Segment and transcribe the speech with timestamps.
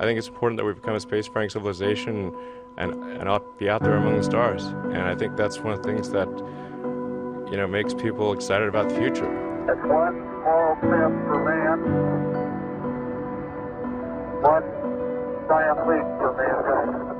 [0.00, 2.34] I think it's important that we become a space faring civilization
[2.78, 4.64] and, and out, be out there among the stars.
[4.64, 6.26] And I think that's one of the things that,
[7.50, 9.28] you know, makes people excited about the future.
[9.68, 11.78] It's one small step for man,
[14.40, 14.64] one
[15.48, 17.16] giant leap for mankind.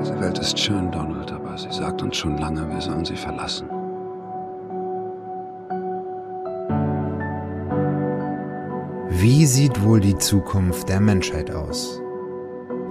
[0.00, 3.75] Diese Welt ist schön, Donald, aber sie sagt uns schon lange, wir sollen sie verlassen.
[9.18, 12.02] Wie sieht wohl die Zukunft der Menschheit aus?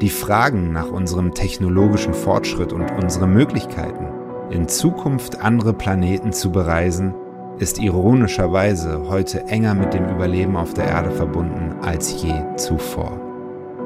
[0.02, 4.08] Die Fragen nach unserem technologischen Fortschritt und unsere Möglichkeiten,
[4.50, 7.14] in Zukunft andere Planeten zu bereisen,
[7.60, 13.22] ist ironischerweise heute enger mit dem Überleben auf der Erde verbunden als je zuvor.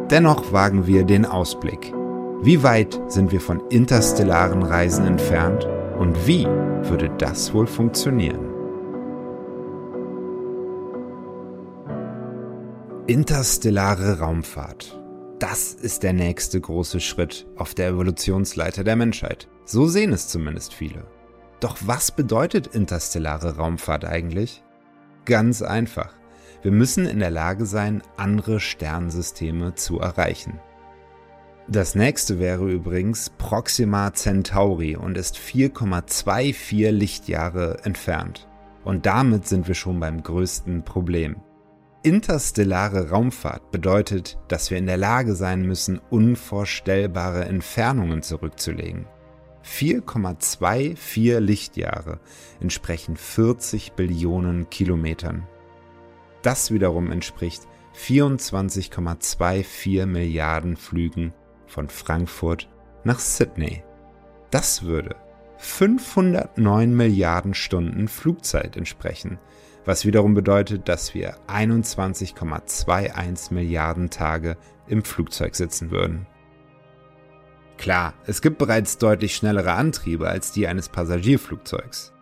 [0.10, 1.94] Dennoch wagen wir den Ausblick.
[2.42, 5.68] Wie weit sind wir von interstellaren Reisen entfernt
[6.00, 6.46] und wie
[6.84, 8.49] würde das wohl funktionieren?
[13.10, 14.96] Interstellare Raumfahrt.
[15.40, 19.48] Das ist der nächste große Schritt auf der Evolutionsleiter der Menschheit.
[19.66, 21.08] So sehen es zumindest viele.
[21.60, 24.64] Doch was bedeutet interstellare Raumfahrt eigentlich?
[25.26, 26.14] Ganz einfach.
[26.62, 30.60] Wir müssen in der Lage sein, andere Sternsysteme zu erreichen.
[31.68, 38.48] Das nächste wäre übrigens Proxima Centauri und ist 4,24 Lichtjahre entfernt.
[38.84, 41.38] Und damit sind wir schon beim größten Problem.
[42.02, 49.06] Interstellare Raumfahrt bedeutet, dass wir in der Lage sein müssen, unvorstellbare Entfernungen zurückzulegen.
[49.66, 52.22] 4,24 Lichtjahre
[52.62, 55.46] entsprechen 40 Billionen Kilometern.
[56.42, 61.34] Das wiederum entspricht 24,24 Milliarden Flügen
[61.68, 62.70] von Frankfurt
[63.04, 63.84] nach Sydney.
[64.52, 65.18] Das würde
[65.58, 69.38] 509 Milliarden Stunden Flugzeit entsprechen,
[69.90, 74.56] was wiederum bedeutet, dass wir 21,21 Milliarden Tage
[74.88, 76.28] im Flugzeug sitzen würden.
[77.80, 82.14] Klar, es gibt bereits deutlich schnellere Antriebe als die eines Passagierflugzeugs.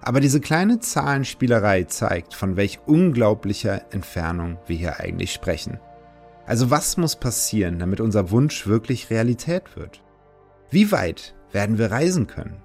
[0.00, 5.78] Aber diese kleine Zahlenspielerei zeigt, von welch unglaublicher Entfernung wir hier eigentlich sprechen.
[6.46, 10.02] Also was muss passieren, damit unser Wunsch wirklich Realität wird?
[10.70, 12.62] Wie weit werden wir reisen können?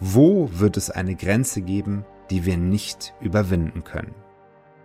[0.00, 4.14] Wo wird es eine Grenze geben, die wir nicht überwinden können.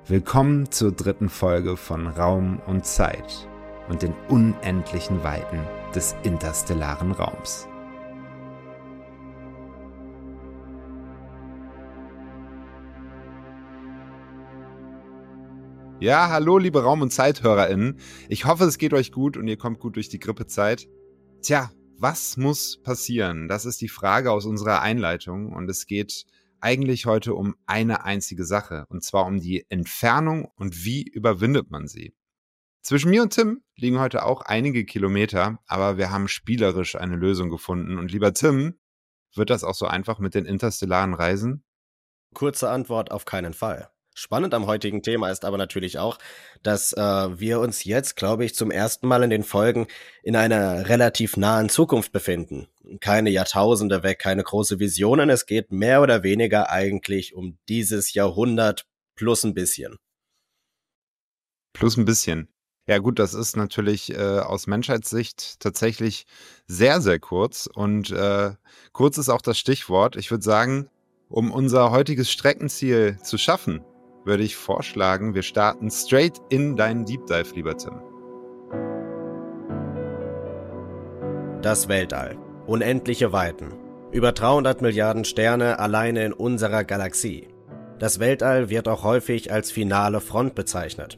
[0.05, 3.47] Willkommen zur dritten Folge von Raum und Zeit
[3.89, 5.59] und den unendlichen Weiten
[5.93, 7.67] des interstellaren Raums.
[16.01, 17.99] Ja, hallo liebe Raum- und ZeithörerInnen.
[18.29, 20.87] Ich hoffe, es geht euch gut und ihr kommt gut durch die Grippezeit.
[21.41, 23.49] Tja, was muss passieren?
[23.49, 26.25] Das ist die Frage aus unserer Einleitung und es geht
[26.61, 31.87] eigentlich heute um eine einzige Sache, und zwar um die Entfernung und wie überwindet man
[31.87, 32.15] sie.
[32.81, 37.49] Zwischen mir und Tim liegen heute auch einige Kilometer, aber wir haben spielerisch eine Lösung
[37.49, 37.97] gefunden.
[37.97, 38.79] Und lieber Tim,
[39.35, 41.63] wird das auch so einfach mit den interstellaren Reisen?
[42.33, 43.89] Kurze Antwort auf keinen Fall.
[44.19, 46.17] Spannend am heutigen Thema ist aber natürlich auch,
[46.61, 49.87] dass äh, wir uns jetzt, glaube ich, zum ersten Mal in den Folgen
[50.23, 52.67] in einer relativ nahen Zukunft befinden.
[52.99, 55.29] Keine Jahrtausende weg, keine große Visionen.
[55.29, 58.85] Es geht mehr oder weniger eigentlich um dieses Jahrhundert
[59.15, 59.95] plus ein bisschen.
[61.71, 62.49] Plus ein bisschen.
[62.87, 66.25] Ja gut, das ist natürlich äh, aus Menschheitssicht tatsächlich
[66.67, 67.69] sehr, sehr kurz.
[67.73, 68.51] Und äh,
[68.91, 70.17] kurz ist auch das Stichwort.
[70.17, 70.89] Ich würde sagen,
[71.29, 73.81] um unser heutiges Streckenziel zu schaffen,
[74.25, 78.01] würde ich vorschlagen, wir starten straight in deinen Deep Dive, lieber Tim.
[81.61, 82.37] Das Weltall.
[82.67, 83.73] Unendliche Weiten.
[84.11, 87.47] Über 300 Milliarden Sterne alleine in unserer Galaxie.
[87.99, 91.17] Das Weltall wird auch häufig als finale Front bezeichnet.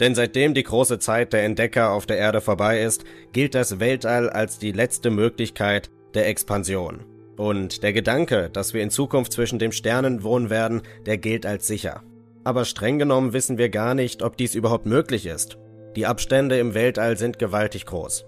[0.00, 4.30] Denn seitdem die große Zeit der Entdecker auf der Erde vorbei ist, gilt das Weltall
[4.30, 7.04] als die letzte Möglichkeit der Expansion.
[7.36, 11.66] Und der Gedanke, dass wir in Zukunft zwischen den Sternen wohnen werden, der gilt als
[11.66, 12.02] sicher
[12.46, 15.58] aber streng genommen wissen wir gar nicht, ob dies überhaupt möglich ist.
[15.96, 18.24] Die Abstände im Weltall sind gewaltig groß.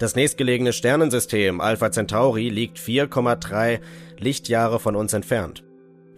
[0.00, 3.78] Das nächstgelegene Sternensystem Alpha Centauri liegt 4,3
[4.18, 5.62] Lichtjahre von uns entfernt.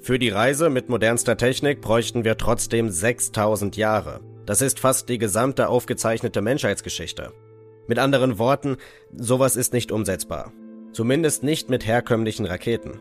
[0.00, 4.20] Für die Reise mit modernster Technik bräuchten wir trotzdem 6000 Jahre.
[4.46, 7.32] Das ist fast die gesamte aufgezeichnete Menschheitsgeschichte.
[7.86, 8.78] Mit anderen Worten,
[9.14, 10.52] sowas ist nicht umsetzbar.
[10.92, 13.00] Zumindest nicht mit herkömmlichen Raketen.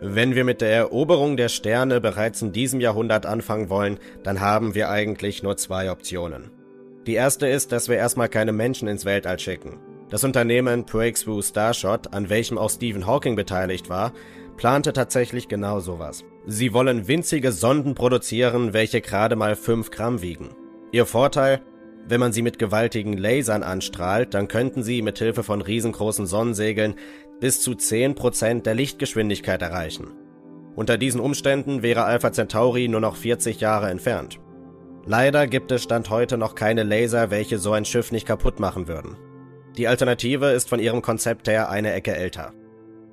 [0.00, 4.76] Wenn wir mit der Eroberung der Sterne bereits in diesem Jahrhundert anfangen wollen, dann haben
[4.76, 6.52] wir eigentlich nur zwei Optionen.
[7.08, 9.80] Die erste ist, dass wir erstmal keine Menschen ins Weltall schicken.
[10.08, 14.12] Das Unternehmen Breakthrough Starshot, an welchem auch Stephen Hawking beteiligt war,
[14.56, 16.24] plante tatsächlich genau sowas.
[16.46, 20.50] Sie wollen winzige Sonden produzieren, welche gerade mal 5 Gramm wiegen.
[20.92, 21.60] Ihr Vorteil,
[22.06, 26.94] wenn man sie mit gewaltigen Lasern anstrahlt, dann könnten sie mit Hilfe von riesengroßen Sonnensegeln
[27.40, 30.12] bis zu 10% der Lichtgeschwindigkeit erreichen.
[30.74, 34.38] Unter diesen Umständen wäre Alpha Centauri nur noch 40 Jahre entfernt.
[35.04, 38.88] Leider gibt es Stand heute noch keine Laser, welche so ein Schiff nicht kaputt machen
[38.88, 39.16] würden.
[39.76, 42.52] Die Alternative ist von ihrem Konzept her eine Ecke älter.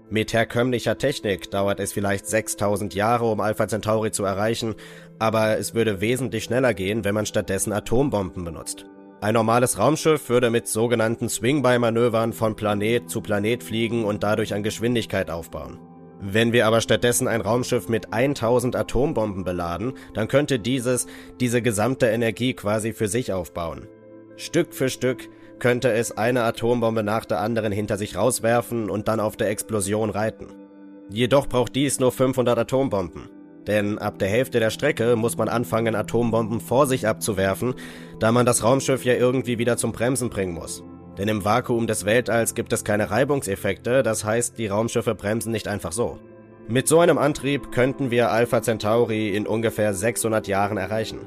[0.10, 4.76] Mit herkömmlicher Technik dauert es vielleicht 6000 Jahre, um Alpha Centauri zu erreichen,
[5.18, 8.86] aber es würde wesentlich schneller gehen, wenn man stattdessen Atombomben benutzt.
[9.22, 14.62] Ein normales Raumschiff würde mit sogenannten Swing-By-Manövern von Planet zu Planet fliegen und dadurch an
[14.62, 15.80] Geschwindigkeit aufbauen.
[16.20, 21.08] Wenn wir aber stattdessen ein Raumschiff mit 1000 Atombomben beladen, dann könnte dieses
[21.40, 23.88] diese gesamte Energie quasi für sich aufbauen.
[24.36, 25.30] Stück für Stück
[25.60, 30.10] könnte es eine Atombombe nach der anderen hinter sich rauswerfen und dann auf der Explosion
[30.10, 30.48] reiten.
[31.10, 33.30] Jedoch braucht dies nur 500 Atombomben.
[33.68, 37.74] Denn ab der Hälfte der Strecke muss man anfangen, Atombomben vor sich abzuwerfen,
[38.20, 40.84] da man das Raumschiff ja irgendwie wieder zum Bremsen bringen muss.
[41.18, 45.68] Denn im Vakuum des Weltalls gibt es keine Reibungseffekte, das heißt, die Raumschiffe bremsen nicht
[45.68, 46.20] einfach so.
[46.68, 51.20] Mit so einem Antrieb könnten wir Alpha Centauri in ungefähr 600 Jahren erreichen.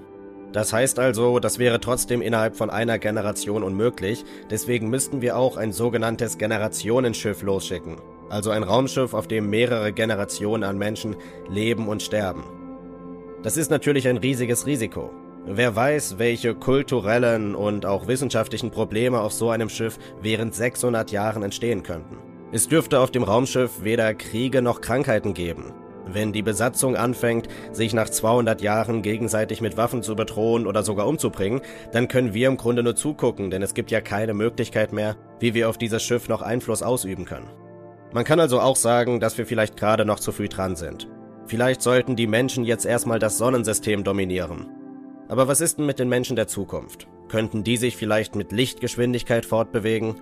[0.52, 5.56] Das heißt also, das wäre trotzdem innerhalb von einer Generation unmöglich, deswegen müssten wir auch
[5.56, 7.99] ein sogenanntes Generationenschiff losschicken,
[8.30, 11.16] also ein Raumschiff, auf dem mehrere Generationen an Menschen
[11.48, 12.44] leben und sterben.
[13.42, 15.10] Das ist natürlich ein riesiges Risiko.
[15.46, 21.42] Wer weiß, welche kulturellen und auch wissenschaftlichen Probleme auf so einem Schiff während 600 Jahren
[21.42, 22.19] entstehen könnten.
[22.52, 25.72] Es dürfte auf dem Raumschiff weder Kriege noch Krankheiten geben.
[26.06, 31.06] Wenn die Besatzung anfängt, sich nach 200 Jahren gegenseitig mit Waffen zu bedrohen oder sogar
[31.06, 31.60] umzubringen,
[31.92, 35.52] dann können wir im Grunde nur zugucken, denn es gibt ja keine Möglichkeit mehr, wie
[35.52, 37.50] wir auf dieses Schiff noch Einfluss ausüben können.
[38.12, 41.08] Man kann also auch sagen, dass wir vielleicht gerade noch zu früh dran sind.
[41.46, 44.69] Vielleicht sollten die Menschen jetzt erstmal das Sonnensystem dominieren.
[45.28, 47.06] Aber was ist denn mit den Menschen der Zukunft?
[47.28, 50.14] Könnten die sich vielleicht mit Lichtgeschwindigkeit fortbewegen?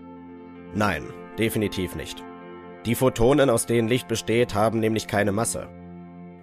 [0.75, 1.05] Nein,
[1.39, 2.25] definitiv nicht.
[2.85, 5.69] Die Photonen, aus denen Licht besteht, haben nämlich keine Masse.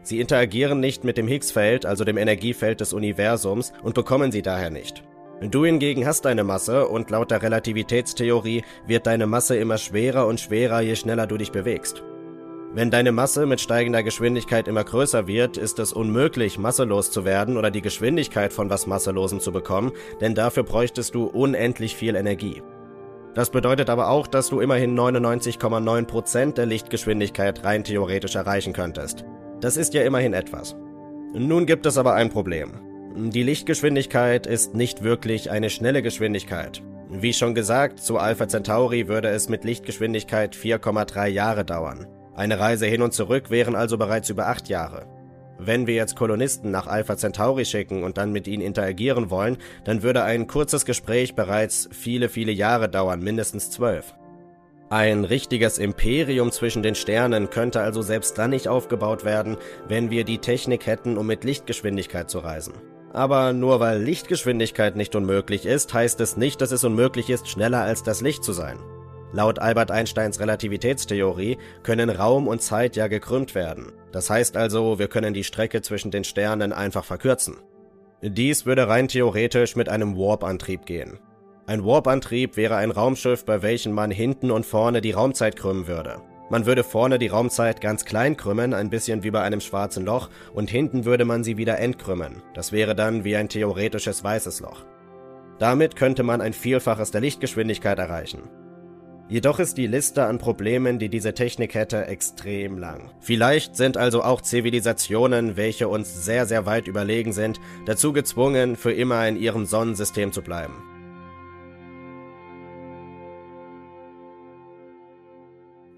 [0.02, 4.70] Sie interagieren nicht mit dem Higgs-Feld, also dem Energiefeld des Universums, und bekommen sie daher
[4.70, 5.04] nicht.
[5.42, 10.40] Du hingegen hast eine Masse und laut der Relativitätstheorie wird deine Masse immer schwerer und
[10.40, 12.04] schwerer, je schneller du dich bewegst.
[12.76, 17.58] Wenn deine Masse mit steigender Geschwindigkeit immer größer wird, ist es unmöglich, masselos zu werden
[17.58, 19.92] oder die Geschwindigkeit von was Masselosem zu bekommen,
[20.22, 22.64] denn dafür bräuchtest du unendlich viel Energie.
[23.36, 29.24] Das bedeutet aber auch, dass du immerhin 99,9% der Lichtgeschwindigkeit rein theoretisch erreichen könntest.
[29.60, 30.76] Das ist ja immerhin etwas.
[31.34, 32.93] Nun gibt es aber ein Problem.
[33.16, 36.82] Die Lichtgeschwindigkeit ist nicht wirklich eine schnelle Geschwindigkeit.
[37.10, 42.08] Wie schon gesagt, zu Alpha Centauri würde es mit Lichtgeschwindigkeit 4,3 Jahre dauern.
[42.36, 45.06] Eine Reise hin und zurück wären also bereits über 8 Jahre.
[45.60, 50.02] Wenn wir jetzt Kolonisten nach Alpha Centauri schicken und dann mit ihnen interagieren wollen, dann
[50.02, 54.16] würde ein kurzes Gespräch bereits viele, viele Jahre dauern, mindestens zwölf.
[54.90, 59.58] Ein richtiges Imperium zwischen den Sternen könnte also selbst dann nicht aufgebaut werden,
[59.88, 62.74] wenn wir die Technik hätten, um mit Lichtgeschwindigkeit zu reisen.
[63.14, 67.82] Aber nur weil Lichtgeschwindigkeit nicht unmöglich ist, heißt es nicht, dass es unmöglich ist, schneller
[67.82, 68.80] als das Licht zu sein.
[69.32, 73.92] Laut Albert Einsteins Relativitätstheorie können Raum und Zeit ja gekrümmt werden.
[74.12, 77.58] Das heißt also, wir können die Strecke zwischen den Sternen einfach verkürzen.
[78.22, 81.20] Dies würde rein theoretisch mit einem Warp-Antrieb gehen.
[81.66, 86.22] Ein Warp-Antrieb wäre ein Raumschiff, bei welchem man hinten und vorne die Raumzeit krümmen würde.
[86.54, 90.30] Man würde vorne die Raumzeit ganz klein krümmen, ein bisschen wie bei einem schwarzen Loch,
[90.54, 92.44] und hinten würde man sie wieder entkrümmen.
[92.54, 94.86] Das wäre dann wie ein theoretisches weißes Loch.
[95.58, 98.44] Damit könnte man ein Vielfaches der Lichtgeschwindigkeit erreichen.
[99.30, 103.10] Jedoch ist die Liste an Problemen, die diese Technik hätte, extrem lang.
[103.20, 108.94] Vielleicht sind also auch Zivilisationen, welche uns sehr, sehr weit überlegen sind, dazu gezwungen, für
[108.94, 110.93] immer in ihrem Sonnensystem zu bleiben.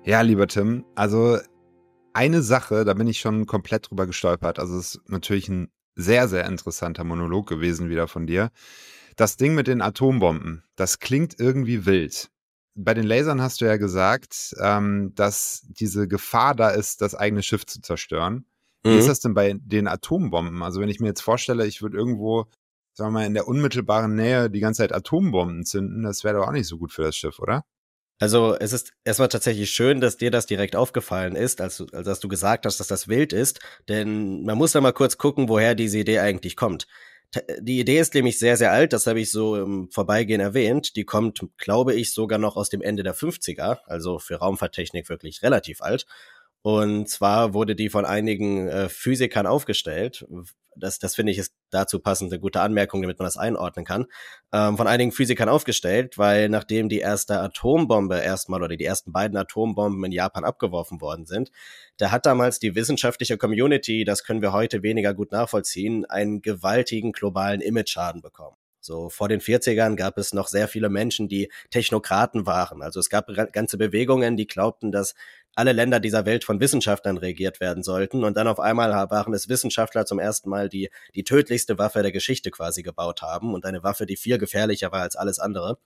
[0.05, 1.39] Ja, lieber Tim, also
[2.13, 4.59] eine Sache, da bin ich schon komplett drüber gestolpert.
[4.59, 8.51] Also es ist natürlich ein sehr, sehr interessanter Monolog gewesen wieder von dir.
[9.15, 12.29] Das Ding mit den Atombomben, das klingt irgendwie wild
[12.75, 17.41] bei den Lasern hast du ja gesagt, ähm, dass diese Gefahr da ist, das eigene
[17.41, 18.45] Schiff zu zerstören.
[18.83, 18.89] Mhm.
[18.89, 19.09] Wie ist mhm.
[19.09, 20.62] das denn bei den Atombomben?
[20.62, 22.45] Also wenn ich mir jetzt vorstelle, ich würde irgendwo,
[22.93, 26.47] sagen wir mal, in der unmittelbaren Nähe die ganze Zeit Atombomben zünden, das wäre doch
[26.47, 27.63] auch nicht so gut für das Schiff, oder?
[28.19, 32.19] Also es ist erstmal tatsächlich schön, dass dir das direkt aufgefallen ist, als, als dass
[32.22, 35.75] du gesagt hast, dass das wild ist, denn man muss da mal kurz gucken, woher
[35.75, 36.88] diese Idee eigentlich kommt
[37.60, 40.95] die Idee ist nämlich sehr, sehr alt, das habe ich so im Vorbeigehen erwähnt.
[40.95, 45.41] Die kommt, glaube ich, sogar noch aus dem Ende der 50er, also für Raumfahrttechnik wirklich
[45.43, 46.05] relativ alt.
[46.62, 50.25] Und zwar wurde die von einigen äh, Physikern aufgestellt.
[50.75, 54.05] Das, das finde ich ist dazu passend eine gute Anmerkung, damit man das einordnen kann,
[54.53, 59.38] ähm, von einigen Physikern aufgestellt, weil nachdem die erste Atombombe erstmal oder die ersten beiden
[59.38, 61.51] Atombomben in Japan abgeworfen worden sind,
[61.98, 67.12] da hat damals die wissenschaftliche Community, das können wir heute weniger gut nachvollziehen, einen gewaltigen
[67.12, 68.58] globalen Image-Schaden bekommen.
[68.86, 72.84] So vor den 40ern gab es noch sehr viele Menschen, die Technokraten waren.
[72.84, 75.15] Also es gab ganze Bewegungen, die glaubten, dass
[75.56, 78.24] alle Länder dieser Welt von Wissenschaftlern regiert werden sollten.
[78.24, 82.12] Und dann auf einmal waren es Wissenschaftler zum ersten Mal, die die tödlichste Waffe der
[82.12, 85.80] Geschichte quasi gebaut haben und eine Waffe, die viel gefährlicher war als alles andere.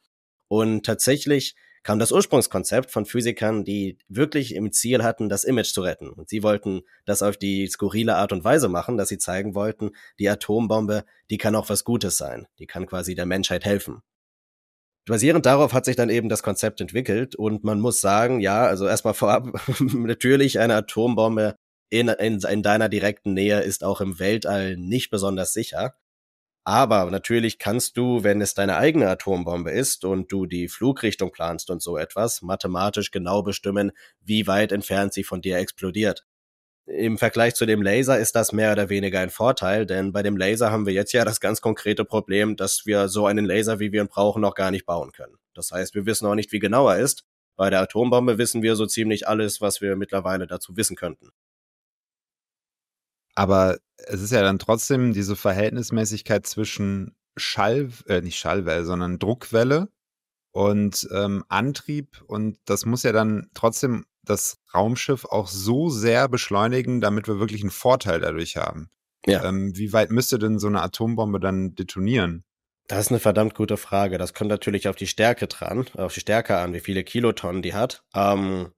[0.50, 5.82] Und tatsächlich kam das Ursprungskonzept von Physikern, die wirklich im Ziel hatten, das Image zu
[5.82, 6.10] retten.
[6.10, 9.92] Und sie wollten das auf die skurrile Art und Weise machen, dass sie zeigen wollten,
[10.20, 12.48] die Atombombe, die kann auch was Gutes sein.
[12.60, 14.02] Die kann quasi der Menschheit helfen.
[15.06, 18.86] Basierend darauf hat sich dann eben das Konzept entwickelt und man muss sagen, ja, also
[18.86, 19.48] erstmal vorab,
[19.80, 21.56] natürlich eine Atombombe
[21.90, 25.96] in, in, in deiner direkten Nähe ist auch im Weltall nicht besonders sicher.
[26.64, 31.70] Aber natürlich kannst du, wenn es deine eigene Atombombe ist und du die Flugrichtung planst
[31.70, 36.26] und so etwas, mathematisch genau bestimmen, wie weit entfernt sie von dir explodiert.
[36.86, 40.38] Im Vergleich zu dem Laser ist das mehr oder weniger ein Vorteil, denn bei dem
[40.38, 43.92] Laser haben wir jetzt ja das ganz konkrete Problem, dass wir so einen Laser, wie
[43.92, 45.36] wir ihn brauchen, noch gar nicht bauen können.
[45.54, 47.26] Das heißt, wir wissen auch nicht, wie genau er ist.
[47.56, 51.30] Bei der Atombombe wissen wir so ziemlich alles, was wir mittlerweile dazu wissen könnten.
[53.40, 59.88] Aber es ist ja dann trotzdem diese Verhältnismäßigkeit zwischen Schall, äh, nicht Schallwelle, sondern Druckwelle
[60.52, 62.22] und ähm, Antrieb.
[62.28, 67.62] Und das muss ja dann trotzdem das Raumschiff auch so sehr beschleunigen, damit wir wirklich
[67.62, 68.90] einen Vorteil dadurch haben.
[69.26, 69.46] Ja.
[69.46, 72.44] Ähm, wie weit müsste denn so eine Atombombe dann detonieren?
[72.88, 74.18] Das ist eine verdammt gute Frage.
[74.18, 77.74] Das kommt natürlich auf die Stärke dran, auf die Stärke an, wie viele Kilotonnen die
[77.74, 78.04] hat.
[78.14, 78.74] Ähm,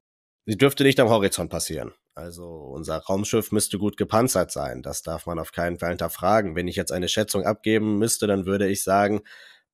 [0.46, 1.94] sie dürfte nicht am Horizont passieren.
[2.14, 4.82] Also unser Raumschiff müsste gut gepanzert sein.
[4.84, 6.56] Das darf man auf keinen Fall hinterfragen.
[6.56, 9.22] Wenn ich jetzt eine Schätzung abgeben müsste, dann würde ich sagen,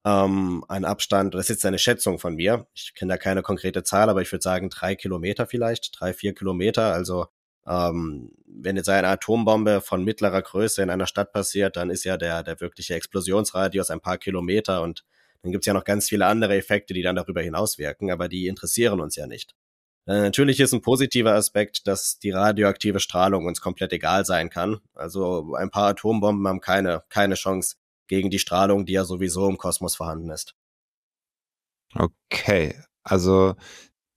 [0.05, 2.67] ähm, ein Abstand, das ist jetzt eine Schätzung von mir.
[2.73, 6.33] Ich kenne da keine konkrete Zahl, aber ich würde sagen drei Kilometer vielleicht, drei, vier
[6.33, 6.93] Kilometer.
[6.93, 7.27] Also
[7.67, 12.15] ähm, wenn jetzt eine Atombombe von mittlerer Größe in einer Stadt passiert, dann ist ja
[12.17, 15.03] der, der wirkliche Explosionsradius ein paar Kilometer und
[15.41, 18.29] dann gibt es ja noch ganz viele andere Effekte, die dann darüber hinaus wirken, aber
[18.29, 19.55] die interessieren uns ja nicht.
[20.07, 24.79] Äh, natürlich ist ein positiver Aspekt, dass die radioaktive Strahlung uns komplett egal sein kann.
[24.95, 27.75] Also ein paar Atombomben haben keine, keine Chance
[28.07, 30.55] gegen die Strahlung, die ja sowieso im Kosmos vorhanden ist.
[31.93, 33.55] Okay, also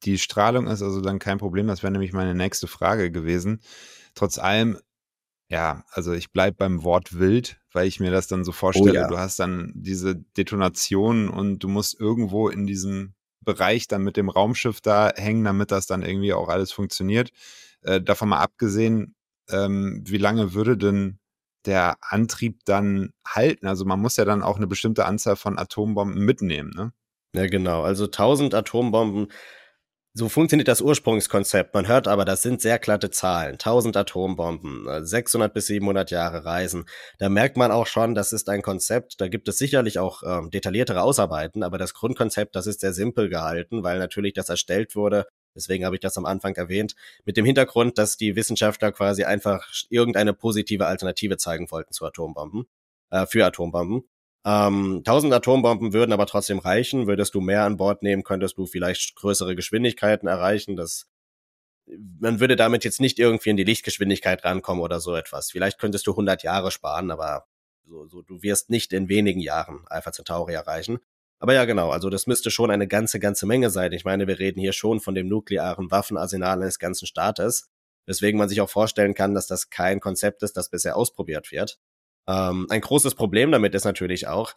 [0.04, 1.66] die Strahlung ist also dann kein Problem.
[1.66, 3.60] Das wäre nämlich meine nächste Frage gewesen.
[4.14, 4.78] Trotz allem,
[5.48, 8.90] ja, also ich bleibe beim Wort wild, weil ich mir das dann so vorstelle.
[8.90, 9.08] Oh ja.
[9.08, 14.28] Du hast dann diese Detonation und du musst irgendwo in diesem Bereich dann mit dem
[14.28, 17.30] Raumschiff da hängen, damit das dann irgendwie auch alles funktioniert.
[17.82, 19.14] Äh, davon mal abgesehen,
[19.48, 21.18] ähm, wie lange würde denn
[21.66, 23.66] der Antrieb dann halten?
[23.66, 26.92] Also man muss ja dann auch eine bestimmte Anzahl von Atombomben mitnehmen, ne?
[27.34, 27.82] Ja, genau.
[27.82, 29.28] Also 1000 Atombomben
[30.20, 31.72] so funktioniert das Ursprungskonzept.
[31.72, 33.52] Man hört aber, das sind sehr glatte Zahlen.
[33.52, 36.84] 1000 Atombomben, 600 bis 700 Jahre Reisen.
[37.18, 39.18] Da merkt man auch schon, das ist ein Konzept.
[39.22, 43.30] Da gibt es sicherlich auch ähm, detailliertere Ausarbeiten, aber das Grundkonzept, das ist sehr simpel
[43.30, 45.26] gehalten, weil natürlich das erstellt wurde.
[45.56, 46.96] Deswegen habe ich das am Anfang erwähnt.
[47.24, 52.66] Mit dem Hintergrund, dass die Wissenschaftler quasi einfach irgendeine positive Alternative zeigen wollten zu Atombomben,
[53.08, 54.04] äh, für Atombomben.
[54.44, 57.06] Ähm, 1000 Atombomben würden aber trotzdem reichen.
[57.06, 60.76] Würdest du mehr an Bord nehmen, könntest du vielleicht größere Geschwindigkeiten erreichen.
[60.76, 61.06] Das,
[61.86, 65.50] man würde damit jetzt nicht irgendwie in die Lichtgeschwindigkeit rankommen oder so etwas.
[65.50, 67.46] Vielleicht könntest du 100 Jahre sparen, aber
[67.86, 71.00] so, so, du wirst nicht in wenigen Jahren Alpha Centauri erreichen.
[71.40, 73.92] Aber ja, genau, also das müsste schon eine ganze, ganze Menge sein.
[73.92, 77.70] Ich meine, wir reden hier schon von dem nuklearen Waffenarsenal eines ganzen Staates,
[78.06, 81.78] weswegen man sich auch vorstellen kann, dass das kein Konzept ist, das bisher ausprobiert wird.
[82.28, 84.54] Ähm, ein großes Problem damit ist natürlich auch,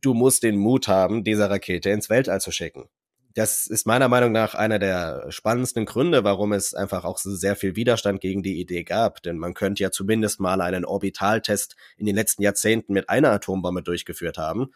[0.00, 2.88] du musst den Mut haben, diese Rakete ins Weltall zu schicken.
[3.34, 7.76] Das ist meiner Meinung nach einer der spannendsten Gründe, warum es einfach auch sehr viel
[7.76, 9.22] Widerstand gegen die Idee gab.
[9.22, 13.82] Denn man könnte ja zumindest mal einen Orbitaltest in den letzten Jahrzehnten mit einer Atombombe
[13.82, 14.72] durchgeführt haben.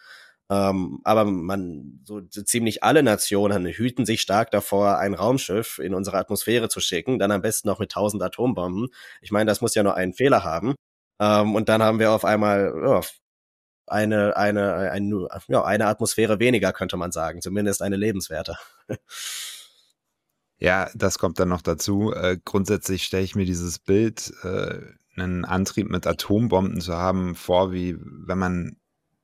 [0.50, 6.18] Ähm, aber man, so, ziemlich alle Nationen hüten sich stark davor, ein Raumschiff in unsere
[6.18, 8.88] Atmosphäre zu schicken, dann am besten noch mit tausend Atombomben.
[9.22, 10.74] Ich meine, das muss ja nur einen Fehler haben.
[11.20, 13.00] Ähm, und dann haben wir auf einmal ja,
[13.86, 17.42] eine, eine, eine, ja, eine Atmosphäre weniger, könnte man sagen.
[17.42, 18.56] Zumindest eine lebenswerte.
[20.58, 22.12] Ja, das kommt dann noch dazu.
[22.14, 24.80] Äh, grundsätzlich stelle ich mir dieses Bild, äh,
[25.16, 28.76] einen Antrieb mit Atombomben zu haben, vor, wie wenn man,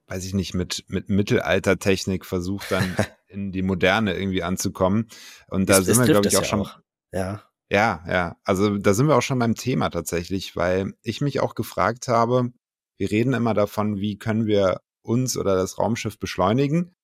[0.08, 2.94] weiß ich nicht, mit, mit Mittelaltertechnik versucht, dann
[3.28, 5.08] in die Moderne irgendwie anzukommen.
[5.46, 6.60] Und da es, sind wir, glaube ich, auch schon.
[6.62, 6.78] Auch.
[7.12, 8.36] Ja Ja, ja.
[8.44, 12.52] Also da sind wir auch schon beim Thema tatsächlich, weil ich mich auch gefragt habe,
[12.98, 16.94] wir reden immer davon, wie können wir uns oder das Raumschiff beschleunigen.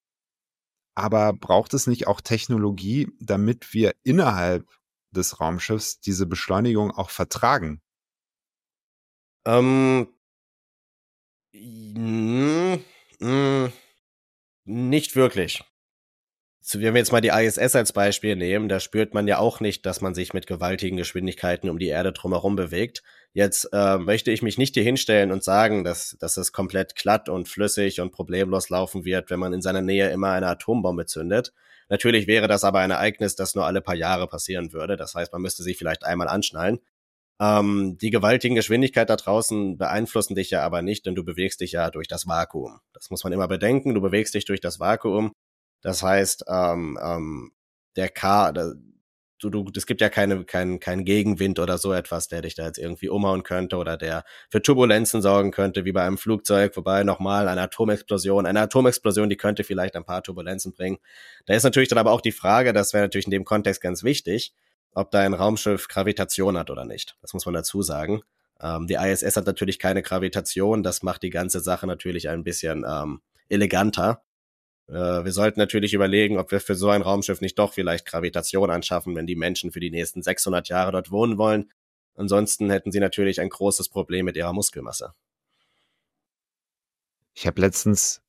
[0.95, 4.67] Aber braucht es nicht auch Technologie, damit wir innerhalb
[5.11, 7.81] des Raumschiffs diese Beschleunigung auch vertragen?
[9.45, 10.07] Ähm,
[11.53, 12.77] mm,
[14.65, 15.63] nicht wirklich.
[16.73, 19.85] Wenn wir jetzt mal die ISS als Beispiel nehmen, da spürt man ja auch nicht,
[19.85, 23.03] dass man sich mit gewaltigen Geschwindigkeiten um die Erde drumherum bewegt.
[23.33, 27.29] Jetzt äh, möchte ich mich nicht hier hinstellen und sagen, dass, dass es komplett glatt
[27.29, 31.53] und flüssig und problemlos laufen wird, wenn man in seiner Nähe immer eine Atombombe zündet.
[31.89, 34.97] Natürlich wäre das aber ein Ereignis, das nur alle paar Jahre passieren würde.
[34.97, 36.79] Das heißt, man müsste sich vielleicht einmal anschnallen.
[37.39, 41.73] Ähm, die gewaltigen Geschwindigkeit da draußen beeinflussen dich ja aber nicht, denn du bewegst dich
[41.73, 42.79] ja durch das Vakuum.
[42.93, 43.93] Das muss man immer bedenken.
[43.93, 45.31] Du bewegst dich durch das Vakuum.
[45.81, 47.51] Das heißt, ähm, ähm,
[47.95, 48.75] der K, der,
[49.39, 52.65] du, du, es gibt ja keine, kein, kein Gegenwind oder so etwas, der dich da
[52.65, 57.03] jetzt irgendwie umhauen könnte oder der für Turbulenzen sorgen könnte, wie bei einem Flugzeug, wobei
[57.03, 60.97] nochmal eine Atomexplosion, eine Atomexplosion, die könnte vielleicht ein paar Turbulenzen bringen.
[61.45, 64.03] Da ist natürlich dann aber auch die Frage, das wäre natürlich in dem Kontext ganz
[64.03, 64.53] wichtig,
[64.91, 67.17] ob dein Raumschiff Gravitation hat oder nicht.
[67.21, 68.21] Das muss man dazu sagen.
[68.59, 72.83] Ähm, die ISS hat natürlich keine Gravitation, das macht die ganze Sache natürlich ein bisschen
[72.87, 74.23] ähm, eleganter.
[74.87, 74.93] Äh,
[75.25, 79.15] wir sollten natürlich überlegen, ob wir für so ein Raumschiff nicht doch vielleicht Gravitation anschaffen,
[79.15, 81.71] wenn die Menschen für die nächsten 600 Jahre dort wohnen wollen.
[82.15, 85.13] Ansonsten hätten sie natürlich ein großes Problem mit ihrer Muskelmasse.
[87.33, 88.21] Ich habe letztens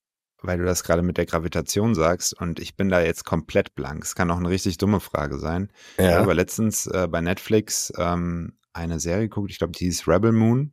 [0.42, 4.04] weil du das gerade mit der Gravitation sagst und ich bin da jetzt komplett blank.
[4.04, 5.70] Es kann auch eine richtig dumme Frage sein.
[5.98, 6.10] Ja.
[6.10, 10.32] Ich habe letztens äh, bei Netflix ähm, eine Serie geguckt, ich glaube, die hieß Rebel
[10.32, 10.72] Moon.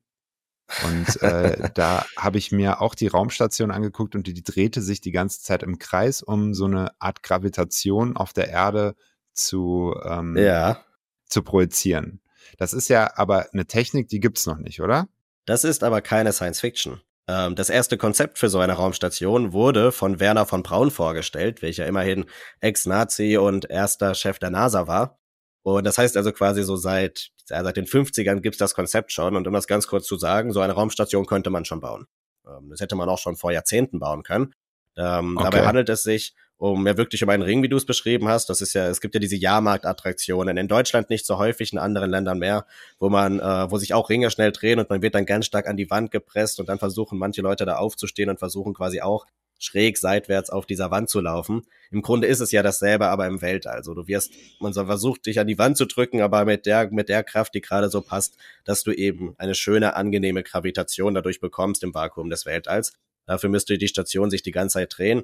[0.84, 5.00] Und äh, da habe ich mir auch die Raumstation angeguckt und die, die drehte sich
[5.00, 8.96] die ganze Zeit im Kreis, um so eine Art Gravitation auf der Erde
[9.34, 10.84] zu, ähm, ja.
[11.28, 12.22] zu projizieren.
[12.58, 15.08] Das ist ja aber eine Technik, die gibt's noch nicht, oder?
[15.46, 17.02] Das ist aber keine Science Fiction.
[17.28, 21.86] Ähm, das erste Konzept für so eine Raumstation wurde von Werner von Braun vorgestellt, welcher
[21.86, 22.26] immerhin
[22.60, 25.20] Ex-Nazi und erster Chef der NASA war.
[25.66, 29.36] Und das heißt also quasi so seit, seit den 50ern gibt's das Konzept schon.
[29.36, 32.06] Und um das ganz kurz zu sagen, so eine Raumstation könnte man schon bauen.
[32.48, 34.54] Ähm, das hätte man auch schon vor Jahrzehnten bauen können.
[34.96, 35.50] Ähm, okay.
[35.50, 38.48] Dabei handelt es sich um ja wirklich um einen Ring, wie du es beschrieben hast.
[38.52, 42.12] Das ist ja, es gibt ja diese Jahrmarktattraktionen in Deutschland nicht so häufig, in anderen
[42.12, 42.68] Ländern mehr,
[43.00, 45.68] wo man, äh, wo sich auch Ringe schnell drehen und man wird dann ganz stark
[45.68, 49.26] an die Wand gepresst und dann versuchen manche Leute da aufzustehen und versuchen quasi auch
[49.60, 51.66] schräg seitwärts auf dieser Wand zu laufen.
[51.92, 53.76] Im Grunde ist es ja dasselbe, aber im Weltall.
[53.76, 57.10] Also du wirst, man versucht, dich an die Wand zu drücken, aber mit der, mit
[57.10, 61.84] der Kraft, die gerade so passt, dass du eben eine schöne, angenehme Gravitation dadurch bekommst
[61.84, 62.94] im Vakuum des Weltalls.
[63.26, 65.24] Dafür müsste die Station sich die ganze Zeit drehen.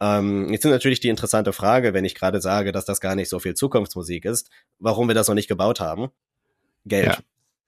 [0.00, 3.28] Ähm, jetzt ist natürlich die interessante Frage, wenn ich gerade sage, dass das gar nicht
[3.28, 6.10] so viel Zukunftsmusik ist, warum wir das noch nicht gebaut haben.
[6.84, 7.06] Geld.
[7.06, 7.18] Ja.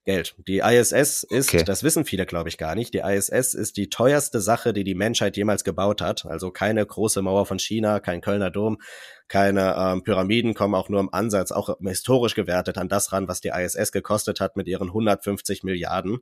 [0.04, 0.34] Geld.
[0.46, 1.64] Die ISS ist, okay.
[1.64, 4.94] das wissen viele, glaube ich, gar nicht, die ISS ist die teuerste Sache, die die
[4.94, 6.26] Menschheit jemals gebaut hat.
[6.26, 8.80] Also keine große Mauer von China, kein Kölner Dom,
[9.28, 13.40] keine ähm, Pyramiden kommen auch nur im Ansatz, auch historisch gewertet an das ran, was
[13.40, 16.18] die ISS gekostet hat mit ihren 150 Milliarden.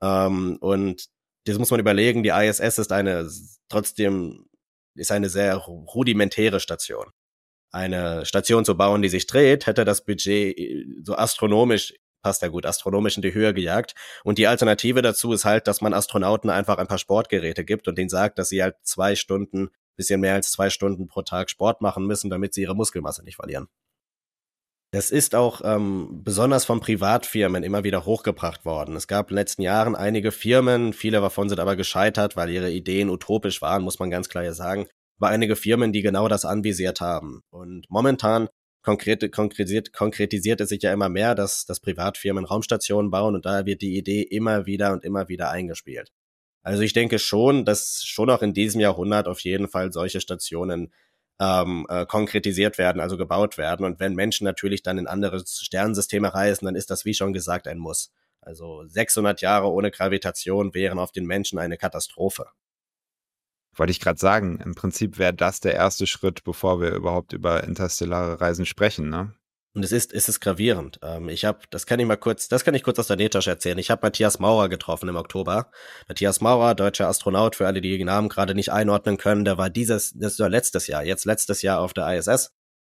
[0.00, 1.08] Ähm, und
[1.44, 3.28] das muss man überlegen, die ISS ist eine
[3.68, 4.46] trotzdem
[4.94, 7.06] ist eine sehr rudimentäre Station.
[7.70, 12.48] Eine Station zu bauen, die sich dreht, hätte das Budget äh, so astronomisch passt ja
[12.48, 13.94] gut, astronomisch in die Höhe gejagt.
[14.24, 17.98] Und die Alternative dazu ist halt, dass man Astronauten einfach ein paar Sportgeräte gibt und
[17.98, 21.80] denen sagt, dass sie halt zwei Stunden, bisschen mehr als zwei Stunden pro Tag Sport
[21.80, 23.68] machen müssen, damit sie ihre Muskelmasse nicht verlieren.
[24.90, 28.96] Das ist auch ähm, besonders von Privatfirmen immer wieder hochgebracht worden.
[28.96, 32.70] Es gab in den letzten Jahren einige Firmen, viele davon sind aber gescheitert, weil ihre
[32.70, 34.86] Ideen utopisch waren, muss man ganz klar hier sagen.
[35.20, 37.42] Aber einige Firmen, die genau das anvisiert haben.
[37.50, 38.48] Und momentan
[38.82, 43.66] konkret, konkretisiert, konkretisiert es sich ja immer mehr, dass, dass Privatfirmen Raumstationen bauen und daher
[43.66, 46.12] wird die Idee immer wieder und immer wieder eingespielt.
[46.62, 50.92] Also ich denke schon, dass schon auch in diesem Jahrhundert auf jeden Fall solche Stationen
[51.40, 53.86] ähm, äh, konkretisiert werden, also gebaut werden.
[53.86, 57.68] Und wenn Menschen natürlich dann in andere Sternensysteme reisen, dann ist das, wie schon gesagt,
[57.68, 58.12] ein Muss.
[58.40, 62.46] Also 600 Jahre ohne Gravitation wären auf den Menschen eine Katastrophe.
[63.78, 67.64] Wollte ich gerade sagen, im Prinzip wäre das der erste Schritt, bevor wir überhaupt über
[67.64, 69.34] interstellare Reisen sprechen, ne?
[69.74, 70.98] Und es ist, es ist gravierend.
[71.04, 73.50] Ähm, ich habe, das kann ich mal kurz, das kann ich kurz aus der Nähtasche
[73.50, 73.78] erzählen.
[73.78, 75.70] Ich habe Matthias Maurer getroffen im Oktober.
[76.08, 79.70] Matthias Maurer, deutscher Astronaut, für alle, die den Namen gerade nicht einordnen können, der war
[79.70, 82.50] dieses, das war letztes Jahr, jetzt letztes Jahr auf der ISS.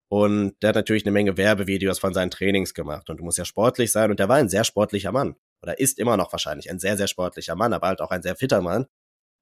[0.09, 3.11] Und der hat natürlich eine Menge Werbevideos von seinen Trainings gemacht.
[3.11, 4.11] Und du musst ja sportlich sein.
[4.11, 5.37] Und der war ein sehr sportlicher Mann.
[5.63, 8.37] Oder ist immer noch wahrscheinlich ein sehr, sehr sportlicher Mann, aber halt auch ein sehr
[8.37, 8.87] fitter Mann.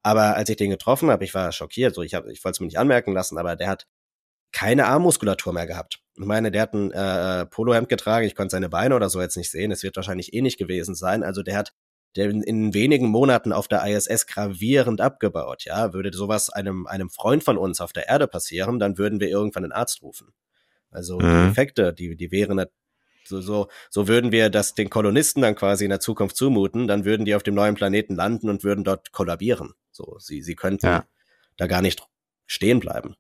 [0.06, 1.96] Aber als ich den getroffen habe, ich war schockiert.
[1.96, 3.88] So, ich, hab, ich wollte es mir nicht anmerken lassen, aber der hat
[4.52, 6.00] keine Armmuskulatur mehr gehabt.
[6.14, 9.36] Ich meine, der hat ein äh, Polohemd getragen, ich konnte seine Beine oder so jetzt
[9.36, 11.24] nicht sehen, es wird wahrscheinlich eh nicht gewesen sein.
[11.24, 11.72] Also der hat
[12.14, 15.92] der in, in wenigen Monaten auf der ISS gravierend abgebaut, ja.
[15.92, 19.64] Würde sowas einem, einem Freund von uns auf der Erde passieren, dann würden wir irgendwann
[19.64, 20.32] einen Arzt rufen.
[20.92, 21.22] Also mhm.
[21.22, 22.64] die Effekte, die, die wären
[23.26, 27.04] so, so, so würden wir das den Kolonisten dann quasi in der Zukunft zumuten, dann
[27.04, 29.74] würden die auf dem neuen Planeten landen und würden dort kollabieren.
[29.90, 31.04] So, sie, sie könnten ja.
[31.56, 32.06] da gar nicht
[32.46, 33.16] stehen bleiben.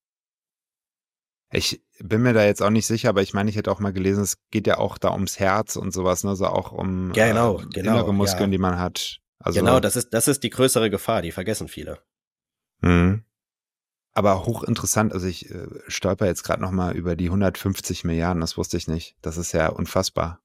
[1.52, 3.92] Ich bin mir da jetzt auch nicht sicher, aber ich meine, ich hätte auch mal
[3.92, 6.30] gelesen, es geht ja auch da ums Herz und sowas, ne?
[6.30, 8.56] Also auch um genau, äh, genau, innere Muskeln, ja.
[8.56, 9.20] die man hat.
[9.38, 12.00] Also, genau, das ist, das ist die größere Gefahr, die vergessen viele.
[12.80, 13.22] Mhm.
[14.16, 18.78] Aber hochinteressant, also ich äh, stolper jetzt gerade nochmal über die 150 Milliarden, das wusste
[18.78, 19.14] ich nicht.
[19.20, 20.40] Das ist ja unfassbar.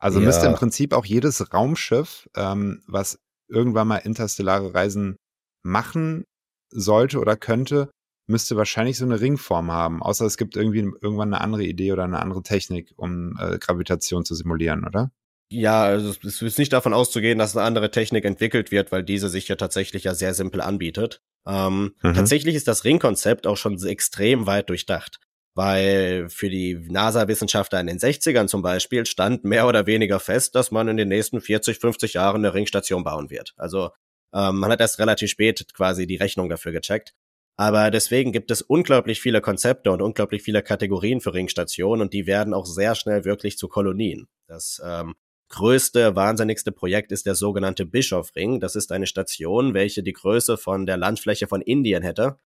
[0.00, 0.26] Also ja.
[0.26, 5.16] müsste im Prinzip auch jedes Raumschiff, ähm, was irgendwann mal interstellare Reisen
[5.64, 6.26] machen
[6.70, 7.90] sollte oder könnte,
[8.28, 12.04] müsste wahrscheinlich so eine Ringform haben, außer es gibt irgendwie irgendwann eine andere Idee oder
[12.04, 15.10] eine andere Technik, um äh, Gravitation zu simulieren, oder?
[15.50, 19.28] Ja, also es ist nicht davon auszugehen, dass eine andere Technik entwickelt wird, weil diese
[19.28, 21.20] sich ja tatsächlich ja sehr simpel anbietet.
[21.48, 22.14] Ähm, mhm.
[22.14, 25.18] Tatsächlich ist das Ringkonzept auch schon extrem weit durchdacht,
[25.54, 30.70] weil für die NASA-Wissenschaftler in den 60ern zum Beispiel stand mehr oder weniger fest, dass
[30.70, 33.54] man in den nächsten 40, 50 Jahren eine Ringstation bauen wird.
[33.56, 33.90] Also
[34.34, 37.14] ähm, man hat erst relativ spät quasi die Rechnung dafür gecheckt.
[37.56, 42.26] Aber deswegen gibt es unglaublich viele Konzepte und unglaublich viele Kategorien für Ringstationen und die
[42.26, 44.28] werden auch sehr schnell wirklich zu Kolonien.
[44.46, 45.16] Das ähm,
[45.48, 48.60] größte, wahnsinnigste Projekt ist der sogenannte Bischofring.
[48.60, 52.38] Das ist eine Station, welche die Größe von der Landfläche von Indien hätte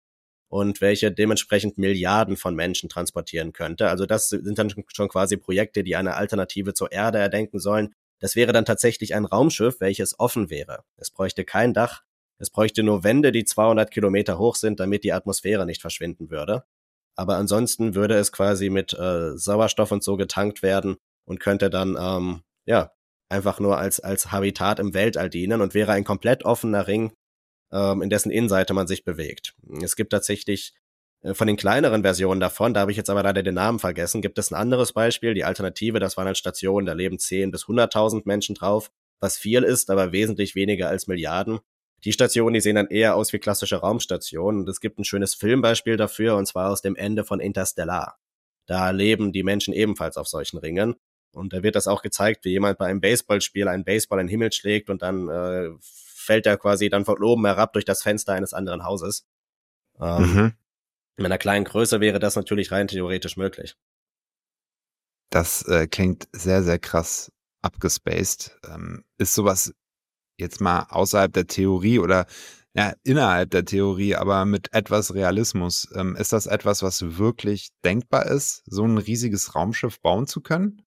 [0.48, 3.88] und welche dementsprechend Milliarden von Menschen transportieren könnte.
[3.88, 7.94] Also das sind dann schon quasi Projekte, die eine Alternative zur Erde erdenken sollen.
[8.20, 10.84] Das wäre dann tatsächlich ein Raumschiff, welches offen wäre.
[10.96, 12.02] Es bräuchte kein Dach,
[12.38, 16.64] es bräuchte nur Wände, die 200 Kilometer hoch sind, damit die Atmosphäre nicht verschwinden würde.
[17.16, 21.96] Aber ansonsten würde es quasi mit äh, Sauerstoff und so getankt werden und könnte dann
[21.98, 22.92] ähm, ja
[23.28, 27.12] einfach nur als als Habitat im Weltall dienen und wäre ein komplett offener Ring,
[27.72, 29.54] ähm, in dessen Innenseite man sich bewegt.
[29.82, 30.74] Es gibt tatsächlich
[31.22, 34.22] äh, von den kleineren Versionen davon, da habe ich jetzt aber leider den Namen vergessen,
[34.22, 35.34] gibt es ein anderes Beispiel.
[35.34, 39.62] Die Alternative, das waren halt Stationen, da leben 10 bis 100.000 Menschen drauf, was viel
[39.62, 41.60] ist, aber wesentlich weniger als Milliarden.
[42.04, 44.62] Die Stationen, die sehen dann eher aus wie klassische Raumstationen.
[44.62, 48.18] Und es gibt ein schönes Filmbeispiel dafür, und zwar aus dem Ende von Interstellar.
[48.66, 50.96] Da leben die Menschen ebenfalls auf solchen Ringen.
[51.34, 54.30] Und da wird das auch gezeigt, wie jemand bei einem Baseballspiel einen Baseball in den
[54.30, 58.32] Himmel schlägt und dann äh, fällt er quasi dann von oben herab durch das Fenster
[58.32, 59.26] eines anderen Hauses.
[60.00, 60.52] Ähm, mhm.
[61.16, 63.76] In einer kleinen Größe wäre das natürlich rein theoretisch möglich.
[65.30, 68.58] Das äh, klingt sehr, sehr krass abgespaced.
[68.68, 69.74] Ähm, ist sowas
[70.38, 72.26] jetzt mal außerhalb der Theorie oder
[72.74, 75.88] ja, innerhalb der Theorie, aber mit etwas Realismus.
[75.94, 80.82] Ähm, ist das etwas, was wirklich denkbar ist, so ein riesiges Raumschiff bauen zu können?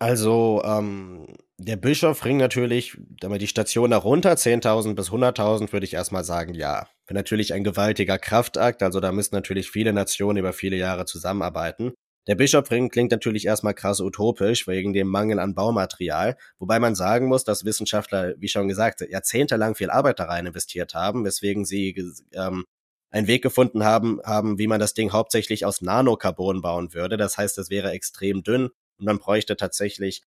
[0.00, 1.26] Also, ähm,
[1.58, 6.88] der Bischofring natürlich, damit die Station darunter, 10.000 bis 100.000, würde ich erstmal sagen, ja.
[7.10, 11.92] Natürlich ein gewaltiger Kraftakt, also da müssen natürlich viele Nationen über viele Jahre zusammenarbeiten.
[12.26, 17.28] Der Bischofring klingt natürlich erstmal krass utopisch wegen dem Mangel an Baumaterial, wobei man sagen
[17.28, 21.94] muss, dass Wissenschaftler, wie schon gesagt, jahrzehntelang viel Arbeit da rein investiert haben, weswegen sie
[22.32, 22.64] ähm,
[23.10, 27.18] einen Weg gefunden haben, haben, wie man das Ding hauptsächlich aus Nanocarbon bauen würde.
[27.18, 30.22] Das heißt, es wäre extrem dünn man bräuchte tatsächlich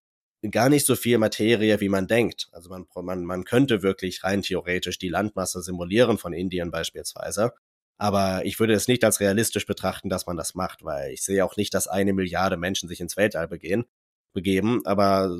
[0.51, 2.47] gar nicht so viel Materie, wie man denkt.
[2.51, 7.53] Also man, man, man könnte wirklich rein theoretisch die Landmasse simulieren von Indien beispielsweise.
[7.97, 11.43] Aber ich würde es nicht als realistisch betrachten, dass man das macht, weil ich sehe
[11.43, 13.85] auch nicht, dass eine Milliarde Menschen sich ins Weltall begehen,
[14.33, 14.85] begeben.
[14.85, 15.35] Aber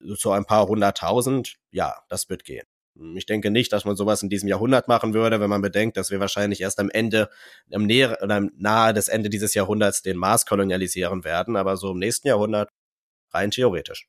[0.00, 2.66] so ein paar hunderttausend, ja, das wird gehen.
[3.14, 6.10] Ich denke nicht, dass man sowas in diesem Jahrhundert machen würde, wenn man bedenkt, dass
[6.10, 7.30] wir wahrscheinlich erst am Ende,
[7.72, 11.98] am Nähe oder nahe des Ende dieses Jahrhunderts den Mars kolonialisieren werden, aber so im
[11.98, 12.70] nächsten Jahrhundert
[13.30, 14.08] rein theoretisch.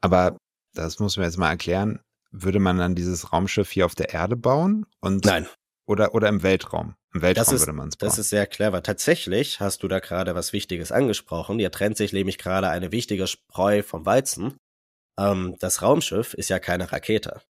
[0.00, 0.36] Aber
[0.74, 2.00] das muss man jetzt mal erklären.
[2.30, 4.86] Würde man dann dieses Raumschiff hier auf der Erde bauen?
[5.00, 5.46] Und Nein.
[5.86, 6.94] Oder, oder im Weltraum.
[7.12, 8.08] Im Weltraum das ist, würde man es bauen.
[8.08, 8.82] Das ist sehr clever.
[8.82, 11.58] Tatsächlich hast du da gerade was Wichtiges angesprochen.
[11.58, 14.56] Hier trennt sich nämlich gerade eine wichtige Spreu vom Weizen.
[15.18, 17.42] Ähm, das Raumschiff ist ja keine Rakete.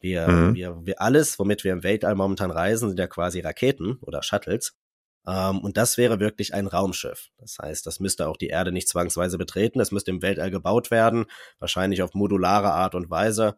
[0.00, 0.54] Wir, mhm.
[0.54, 4.76] wir, wir alles, womit wir im Weltall momentan reisen, sind ja quasi Raketen oder Shuttles.
[5.26, 7.30] Ähm, und das wäre wirklich ein Raumschiff.
[7.38, 9.78] Das heißt, das müsste auch die Erde nicht zwangsweise betreten.
[9.78, 11.26] Das müsste im Weltall gebaut werden,
[11.58, 13.56] wahrscheinlich auf modulare Art und Weise.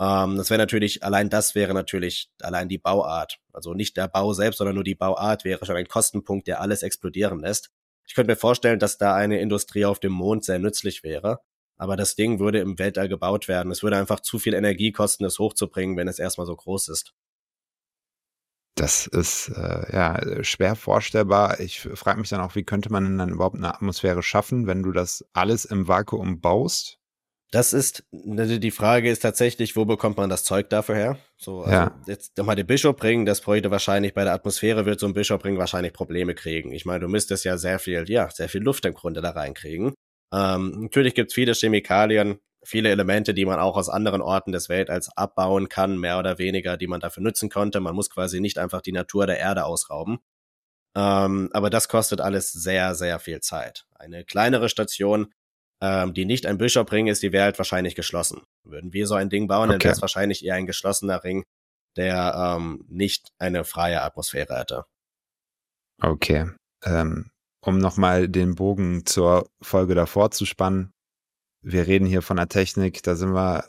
[0.00, 3.38] Ähm, das wäre natürlich, allein das wäre natürlich allein die Bauart.
[3.52, 6.82] Also nicht der Bau selbst, sondern nur die Bauart wäre schon ein Kostenpunkt, der alles
[6.82, 7.70] explodieren lässt.
[8.06, 11.40] Ich könnte mir vorstellen, dass da eine Industrie auf dem Mond sehr nützlich wäre.
[11.76, 13.72] Aber das Ding würde im Weltall gebaut werden.
[13.72, 17.14] Es würde einfach zu viel Energie kosten, es hochzubringen, wenn es erstmal so groß ist.
[18.76, 21.60] Das ist äh, ja schwer vorstellbar.
[21.60, 24.82] Ich frage mich dann auch, wie könnte man denn dann überhaupt eine Atmosphäre schaffen, wenn
[24.82, 26.98] du das alles im Vakuum baust?
[27.52, 31.18] Das ist, ne, die Frage ist tatsächlich, wo bekommt man das Zeug dafür her?
[31.36, 32.00] So, also Ja.
[32.06, 35.40] jetzt nochmal den Bischof bringen, das bräuchte wahrscheinlich bei der Atmosphäre wird so ein Bischof
[35.40, 36.72] bringen wahrscheinlich Probleme kriegen.
[36.72, 39.94] Ich meine, du müsstest ja sehr viel, ja, sehr viel Luft im Grunde da reinkriegen.
[40.32, 45.14] Ähm, natürlich gibt's viele Chemikalien, viele Elemente, die man auch aus anderen Orten des Weltalls
[45.16, 47.80] abbauen kann, mehr oder weniger, die man dafür nutzen konnte.
[47.80, 50.18] Man muss quasi nicht einfach die Natur der Erde ausrauben.
[50.96, 53.86] Ähm, aber das kostet alles sehr, sehr viel Zeit.
[53.94, 55.32] Eine kleinere Station,
[55.80, 58.42] ähm, die nicht ein Bischofring ist, die wäre halt wahrscheinlich geschlossen.
[58.62, 59.86] Würden wir so ein Ding bauen, dann Okay.
[59.86, 61.44] wäre es wahrscheinlich eher ein geschlossener Ring,
[61.96, 64.84] der ähm, nicht eine freie Atmosphäre hätte.
[66.00, 66.50] Okay.
[66.84, 67.30] Ähm,
[67.66, 70.92] um nochmal den Bogen zur Folge davor zu spannen.
[71.62, 73.64] Wir reden hier von der Technik, da sind wir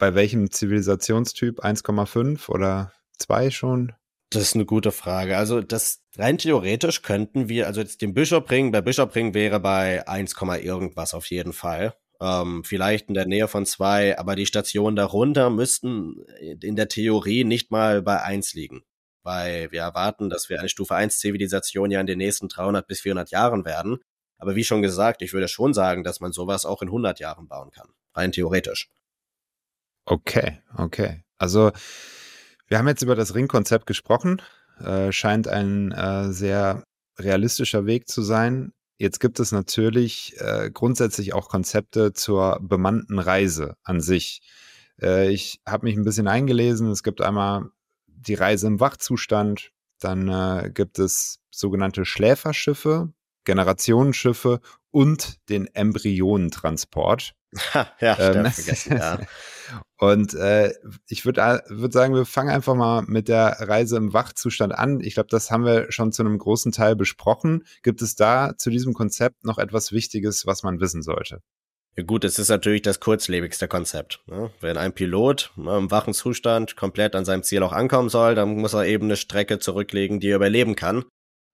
[0.00, 1.64] bei welchem Zivilisationstyp?
[1.64, 3.92] 1,5 oder 2 schon?
[4.30, 5.36] Das ist eine gute Frage.
[5.36, 10.34] Also das rein theoretisch könnten wir, also jetzt den Bischofring, bei Bischofring wäre bei 1,
[10.62, 11.94] irgendwas auf jeden Fall.
[12.20, 16.22] Ähm, vielleicht in der Nähe von zwei, aber die Stationen darunter müssten
[16.60, 18.82] in der Theorie nicht mal bei 1 liegen.
[19.22, 23.00] Weil wir erwarten, dass wir eine Stufe 1 Zivilisation ja in den nächsten 300 bis
[23.00, 23.98] 400 Jahren werden.
[24.38, 27.46] Aber wie schon gesagt, ich würde schon sagen, dass man sowas auch in 100 Jahren
[27.46, 27.88] bauen kann.
[28.14, 28.88] Rein theoretisch.
[30.06, 31.22] Okay, okay.
[31.36, 31.72] Also
[32.66, 34.40] wir haben jetzt über das Ringkonzept gesprochen.
[34.78, 36.84] Äh, scheint ein äh, sehr
[37.18, 38.72] realistischer Weg zu sein.
[38.96, 44.42] Jetzt gibt es natürlich äh, grundsätzlich auch Konzepte zur bemannten Reise an sich.
[45.00, 46.90] Äh, ich habe mich ein bisschen eingelesen.
[46.90, 47.70] Es gibt einmal
[48.20, 53.12] die Reise im Wachzustand, dann äh, gibt es sogenannte Schläferschiffe,
[53.44, 57.34] Generationenschiffe und den Embryonentransport.
[58.00, 59.18] Ja, Ähm, ähm, vergessen, ja.
[59.98, 60.72] Und äh,
[61.08, 65.00] ich würde würd sagen, wir fangen einfach mal mit der Reise im Wachzustand an.
[65.00, 67.64] Ich glaube, das haben wir schon zu einem großen Teil besprochen.
[67.82, 71.42] Gibt es da zu diesem Konzept noch etwas Wichtiges, was man wissen sollte?
[71.96, 74.22] Ja gut, es ist natürlich das kurzlebigste Konzept.
[74.26, 74.50] Ne?
[74.60, 78.56] Wenn ein Pilot ne, im wachen Zustand komplett an seinem Ziel auch ankommen soll, dann
[78.56, 81.04] muss er eben eine Strecke zurücklegen, die er überleben kann.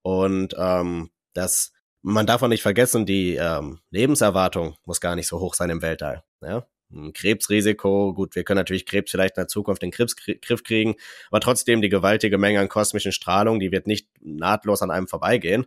[0.03, 1.73] Und ähm, das,
[2.03, 5.83] man darf auch nicht vergessen, die ähm, Lebenserwartung muss gar nicht so hoch sein im
[5.83, 6.23] Weltall.
[6.43, 6.67] Ja?
[6.93, 10.07] Ein Krebsrisiko, gut, wir können natürlich Krebs vielleicht in der Zukunft in den
[10.41, 10.95] Griff, kriegen,
[11.31, 15.67] aber trotzdem die gewaltige Menge an kosmischen Strahlung, die wird nicht nahtlos an einem vorbeigehen.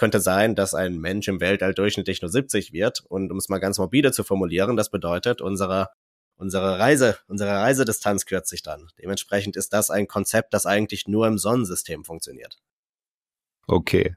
[0.00, 3.04] Könnte sein, dass ein Mensch im Weltall durchschnittlich nur 70 wird.
[3.10, 5.90] Und um es mal ganz morbide zu formulieren, das bedeutet, unsere,
[6.36, 8.88] unsere Reise, unsere Reisedistanz kürzt sich dann.
[8.98, 12.56] Dementsprechend ist das ein Konzept, das eigentlich nur im Sonnensystem funktioniert.
[13.66, 14.16] Okay.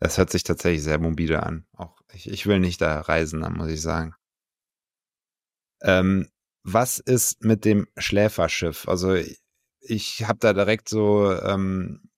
[0.00, 1.68] Das hört sich tatsächlich sehr morbide an.
[1.76, 4.16] Auch ich, ich will nicht da reisen, muss ich sagen.
[5.82, 6.28] Ähm,
[6.64, 8.88] was ist mit dem Schläferschiff?
[8.88, 9.38] Also ich,
[9.78, 12.09] ich habe da direkt so, ähm,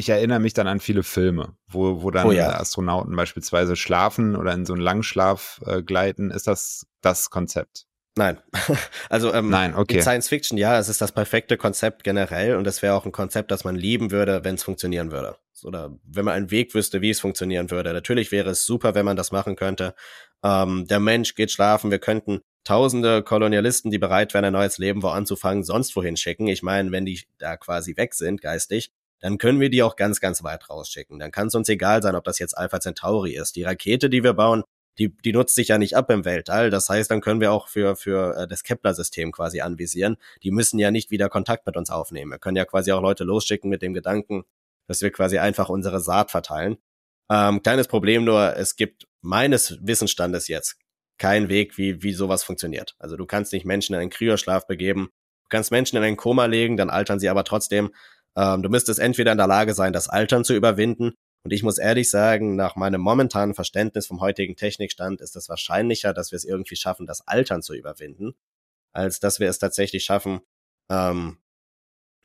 [0.00, 2.50] ich erinnere mich dann an viele Filme, wo, wo dann Oh ja.
[2.58, 6.30] Astronauten beispielsweise schlafen oder in so einen Langschlaf äh, gleiten.
[6.30, 7.86] Ist das das Konzept?
[8.16, 8.38] Nein.
[9.08, 10.00] Also ähm, Nein, in okay.
[10.02, 13.50] Science Fiction, ja, es ist das perfekte Konzept generell und es wäre auch ein Konzept,
[13.50, 15.36] das man lieben würde, wenn es funktionieren würde.
[15.64, 17.92] Oder wenn man einen Weg wüsste, wie es funktionieren würde.
[17.92, 19.94] Natürlich wäre es super, wenn man das machen könnte.
[20.42, 25.02] Ähm, der Mensch geht schlafen, wir könnten tausende Kolonialisten, die bereit wären, ein neues Leben
[25.02, 26.46] wo anzufangen, sonst wohin schicken.
[26.46, 30.20] Ich meine, wenn die da quasi weg sind, geistig, dann können wir die auch ganz,
[30.20, 31.18] ganz weit rausschicken.
[31.18, 33.56] Dann kann es uns egal sein, ob das jetzt Alpha Centauri ist.
[33.56, 34.64] Die Rakete, die wir bauen,
[34.98, 36.70] die, die nutzt sich ja nicht ab im Weltall.
[36.70, 40.16] Das heißt, dann können wir auch für, für äh, das Kepler-System quasi anvisieren.
[40.42, 42.32] Die müssen ja nicht wieder Kontakt mit uns aufnehmen.
[42.32, 44.44] Wir können ja quasi auch Leute losschicken mit dem Gedanken,
[44.86, 46.76] dass wir quasi einfach unsere Saat verteilen.
[47.30, 50.76] Ähm, kleines Problem nur, es gibt meines Wissensstandes jetzt
[51.16, 52.96] keinen Weg, wie, wie sowas funktioniert.
[52.98, 55.10] Also du kannst nicht Menschen in einen Kryoschlaf begeben,
[55.44, 57.90] du kannst Menschen in ein Koma legen, dann altern sie aber trotzdem.
[58.36, 61.14] Ähm, du müsstest entweder in der Lage sein, das Altern zu überwinden.
[61.42, 66.12] Und ich muss ehrlich sagen, nach meinem momentanen Verständnis vom heutigen Technikstand ist es wahrscheinlicher,
[66.12, 68.34] dass wir es irgendwie schaffen, das Altern zu überwinden,
[68.92, 70.40] als dass wir es tatsächlich schaffen,
[70.90, 71.38] ähm,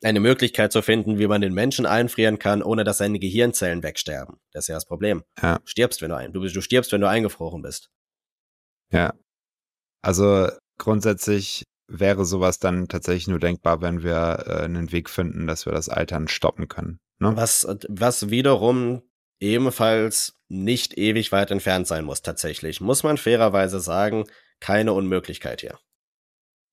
[0.04, 4.38] eine Möglichkeit zu finden, wie man den Menschen einfrieren kann, ohne dass seine Gehirnzellen wegsterben.
[4.52, 5.24] Das ist ja das Problem.
[5.40, 5.58] Ja.
[5.58, 7.88] Du stirbst, wenn du ein, du, du stirbst, wenn du eingefroren bist.
[8.92, 9.14] Ja.
[10.02, 15.66] Also grundsätzlich wäre sowas dann tatsächlich nur denkbar, wenn wir äh, einen Weg finden, dass
[15.66, 17.00] wir das Altern stoppen können.
[17.18, 17.32] Ne?
[17.36, 19.02] Was, was wiederum
[19.40, 22.80] ebenfalls nicht ewig weit entfernt sein muss, tatsächlich.
[22.80, 24.24] Muss man fairerweise sagen,
[24.60, 25.78] keine Unmöglichkeit hier.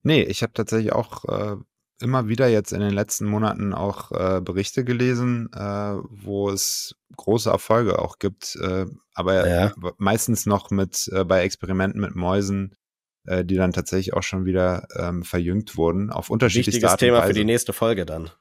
[0.03, 1.55] Nee, ich habe tatsächlich auch äh,
[2.01, 7.49] immer wieder jetzt in den letzten Monaten auch äh, Berichte gelesen, äh, wo es große
[7.49, 9.73] Erfolge auch gibt, äh, aber Ja.
[9.97, 12.75] meistens noch mit äh, bei Experimenten mit Mäusen,
[13.25, 17.23] äh, die dann tatsächlich auch schon wieder ähm, verjüngt wurden auf unterschiedlichste Wichtiges Art Thema
[17.23, 18.31] für die nächste Folge dann.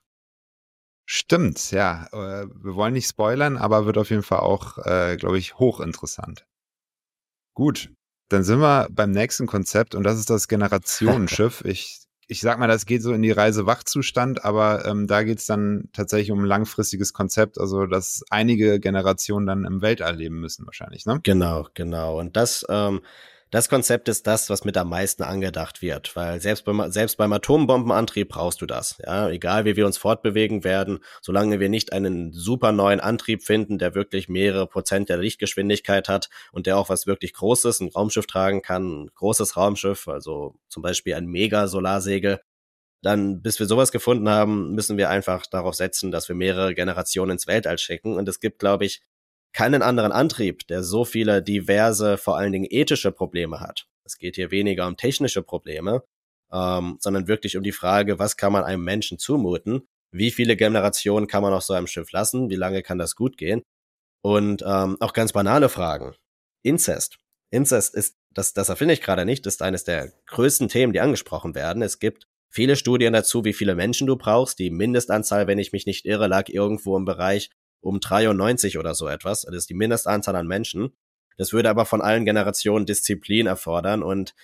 [1.05, 2.07] Stimmt, ja.
[2.13, 6.47] Äh, wir wollen nicht spoilern, aber wird auf jeden Fall auch, äh, glaube ich, hochinteressant.
[7.55, 7.91] Gut,
[8.29, 11.63] dann sind wir beim nächsten Konzept und das ist das Generationenschiff.
[11.65, 15.47] ich, ich sag mal, das geht so in die Reise Wachzustand, aber ähm, da geht's
[15.47, 20.65] dann tatsächlich um ein langfristiges Konzept, also dass einige Generationen dann im Weltall leben müssen
[20.65, 21.21] wahrscheinlich, ne?
[21.23, 22.19] Genau, genau.
[22.19, 23.03] Und das ähm,
[23.53, 27.35] das Konzept ist das, was mit am meisten angedacht wird, weil selbst beim, selbst beim
[27.35, 28.97] Atombombenantrieb brauchst du das.
[29.05, 33.79] Ja, egal wie wir uns fortbewegen werden, solange wir nicht einen super neuen Antrieb finden,
[33.79, 38.27] der wirklich mehrere Prozent der Lichtgeschwindigkeit hat und der auch was wirklich Großes, ein Raumschiff
[38.27, 42.41] tragen kann, ein großes Raumschiff, also zum Beispiel ein Mega-Solarsegel,
[43.03, 47.33] dann, bis wir sowas gefunden haben, müssen wir einfach darauf setzen, dass wir mehrere Generationen
[47.33, 48.17] ins Weltall schicken.
[48.17, 49.03] Und es gibt, glaube ich,
[49.53, 53.87] keinen anderen Antrieb, der so viele diverse, vor allen Dingen ethische Probleme hat.
[54.05, 56.03] Es geht hier weniger um technische Probleme,
[56.53, 59.87] ähm, sondern wirklich um die Frage, was kann man einem Menschen zumuten?
[60.11, 62.51] Wie viele Generationen kann man auf so einem Schiff lassen?
[62.51, 63.63] Wie lange kann das gut gehen?
[64.23, 66.15] Und ähm, auch ganz banale Fragen.
[66.63, 67.19] Inzest.
[67.51, 71.55] Inzest ist, das, das erfinde ich gerade nicht, ist eines der größten Themen, die angesprochen
[71.55, 71.83] werden.
[71.83, 74.59] Es gibt viele Studien dazu, wie viele Menschen du brauchst.
[74.59, 77.51] Die Mindestanzahl, wenn ich mich nicht irre, lag irgendwo im Bereich
[77.83, 79.43] um 93 oder so etwas.
[79.43, 80.93] Das ist die Mindestanzahl an Menschen.
[81.37, 84.35] Das würde aber von allen Generationen Disziplin erfordern und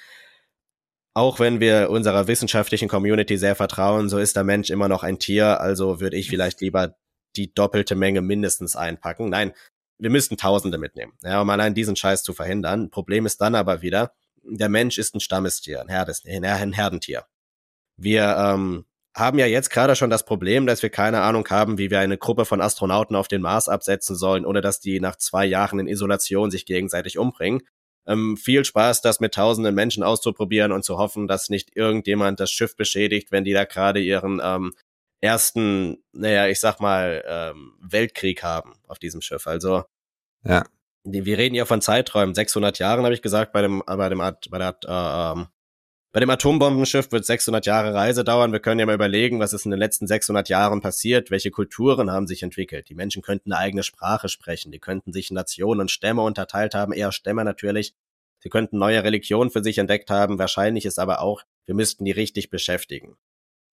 [1.15, 5.19] auch wenn wir unserer wissenschaftlichen Community sehr vertrauen, so ist der Mensch immer noch ein
[5.19, 6.95] Tier, also würde ich vielleicht lieber
[7.35, 9.29] die doppelte Menge mindestens einpacken.
[9.29, 9.53] Nein,
[9.99, 12.91] wir müssten Tausende mitnehmen, ja, um allein diesen Scheiß zu verhindern.
[12.91, 14.13] Problem ist dann aber wieder,
[14.45, 17.25] der Mensch ist ein Stammestier, ein, Herdes, ein Herdentier.
[17.97, 18.85] Wir ähm,
[19.19, 22.19] haben ja jetzt gerade schon das Problem, dass wir keine Ahnung haben, wie wir eine
[22.19, 25.89] Gruppe von Astronauten auf den Mars absetzen sollen, ohne dass die nach zwei Jahren in
[25.89, 27.63] Isolation sich gegenseitig umbringen.
[28.07, 32.51] Ähm, viel Spaß, das mit tausenden Menschen auszuprobieren und zu hoffen, dass nicht irgendjemand das
[32.51, 34.73] Schiff beschädigt, wenn die da gerade ihren ähm,
[35.21, 39.47] ersten, naja, ich sag mal, ähm, Weltkrieg haben auf diesem Schiff.
[39.47, 39.85] Also,
[40.45, 40.65] ja.
[41.05, 42.35] wir reden ja von Zeiträumen.
[42.35, 45.49] 600 Jahren, habe ich gesagt, bei dem, bei dem, bei der, äh, ähm,
[46.13, 48.53] bei dem Atombombenschiff wird 600 Jahre Reise dauern.
[48.53, 52.11] Wir können ja mal überlegen, was ist in den letzten 600 Jahren passiert, welche Kulturen
[52.11, 52.89] haben sich entwickelt.
[52.89, 56.93] Die Menschen könnten eine eigene Sprache sprechen, die könnten sich Nationen und Stämme unterteilt haben,
[56.93, 57.95] eher Stämme natürlich.
[58.41, 60.39] Sie könnten neue Religionen für sich entdeckt haben.
[60.39, 63.17] Wahrscheinlich ist aber auch, wir müssten die richtig beschäftigen.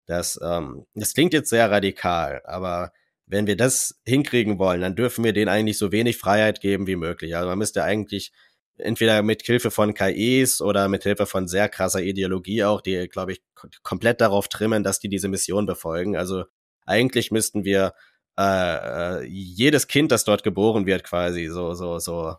[0.07, 2.93] Das, ähm, das klingt jetzt sehr radikal, aber
[3.27, 6.97] wenn wir das hinkriegen wollen, dann dürfen wir denen eigentlich so wenig Freiheit geben wie
[6.97, 7.37] möglich.
[7.37, 8.33] Also man müsste eigentlich
[8.79, 13.33] entweder mit Hilfe von KIs oder mit Hilfe von sehr krasser Ideologie auch, die, glaube
[13.33, 13.43] ich,
[13.83, 16.17] komplett darauf trimmen, dass die diese Mission befolgen.
[16.17, 16.45] Also
[16.85, 17.95] eigentlich müssten wir
[18.39, 22.37] äh, äh, jedes Kind, das dort geboren wird, quasi so, so, so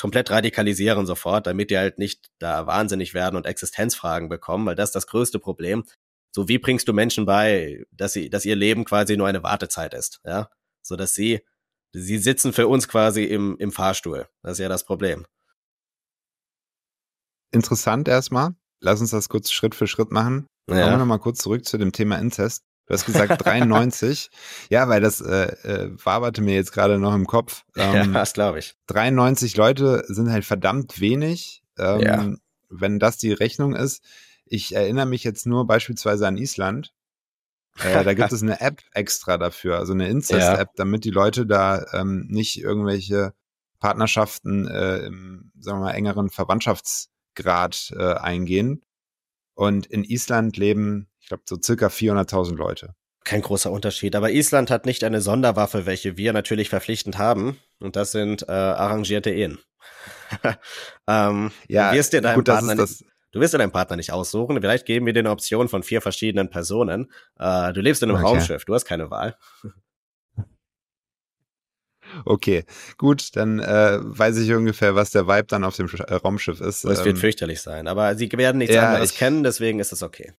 [0.00, 4.90] komplett radikalisieren sofort, damit die halt nicht da wahnsinnig werden und Existenzfragen bekommen, weil das
[4.90, 5.84] ist das größte Problem.
[6.30, 9.94] So, wie bringst du Menschen bei, dass sie, dass ihr Leben quasi nur eine Wartezeit
[9.94, 10.48] ist, ja?
[10.82, 11.40] So dass sie,
[11.92, 14.28] sie sitzen für uns quasi im, im Fahrstuhl.
[14.42, 15.26] Das ist ja das Problem
[17.52, 18.54] interessant erstmal.
[18.80, 20.46] Lass uns das kurz Schritt für Schritt machen.
[20.68, 20.76] Ja.
[20.76, 22.64] Kommen wir nochmal kurz zurück zu dem Thema Incest.
[22.86, 24.30] Du hast gesagt 93.
[24.70, 27.64] ja, weil das äh, äh, waberte mir jetzt gerade noch im Kopf.
[27.76, 28.74] Ähm, ja, das glaube ich.
[28.88, 32.34] 93 Leute sind halt verdammt wenig, ähm, ja.
[32.68, 34.02] wenn das die Rechnung ist.
[34.44, 36.92] Ich erinnere mich jetzt nur beispielsweise an Island.
[37.78, 40.72] Äh, da gibt es eine App extra dafür, also eine Incest-App, ja.
[40.76, 43.32] damit die Leute da ähm, nicht irgendwelche
[43.78, 48.82] Partnerschaften äh, im, sagen wir mal, engeren Verwandtschafts- Grad äh, eingehen.
[49.54, 52.94] Und in Island leben, ich glaube, so circa 400.000 Leute.
[53.24, 54.16] Kein großer Unterschied.
[54.16, 57.58] Aber Island hat nicht eine Sonderwaffe, welche wir natürlich verpflichtend haben.
[57.78, 59.58] Und das sind äh, arrangierte Ehen.
[61.08, 64.12] ähm, ja, du wirst dir deinen gut, Partner nicht, du wirst dir deinen Partner nicht
[64.12, 64.60] aussuchen.
[64.60, 67.12] Vielleicht geben wir dir eine Option von vier verschiedenen Personen.
[67.38, 68.26] Äh, du lebst in einem okay.
[68.26, 69.36] Raumschiff, du hast keine Wahl.
[72.24, 72.64] Okay,
[72.98, 76.84] gut, dann äh, weiß ich ungefähr, was der Vibe dann auf dem äh, Raumschiff ist.
[76.84, 79.92] Es wird ähm, fürchterlich sein, aber sie werden nichts ja, anderes ich, kennen, deswegen ist
[79.92, 80.32] es okay.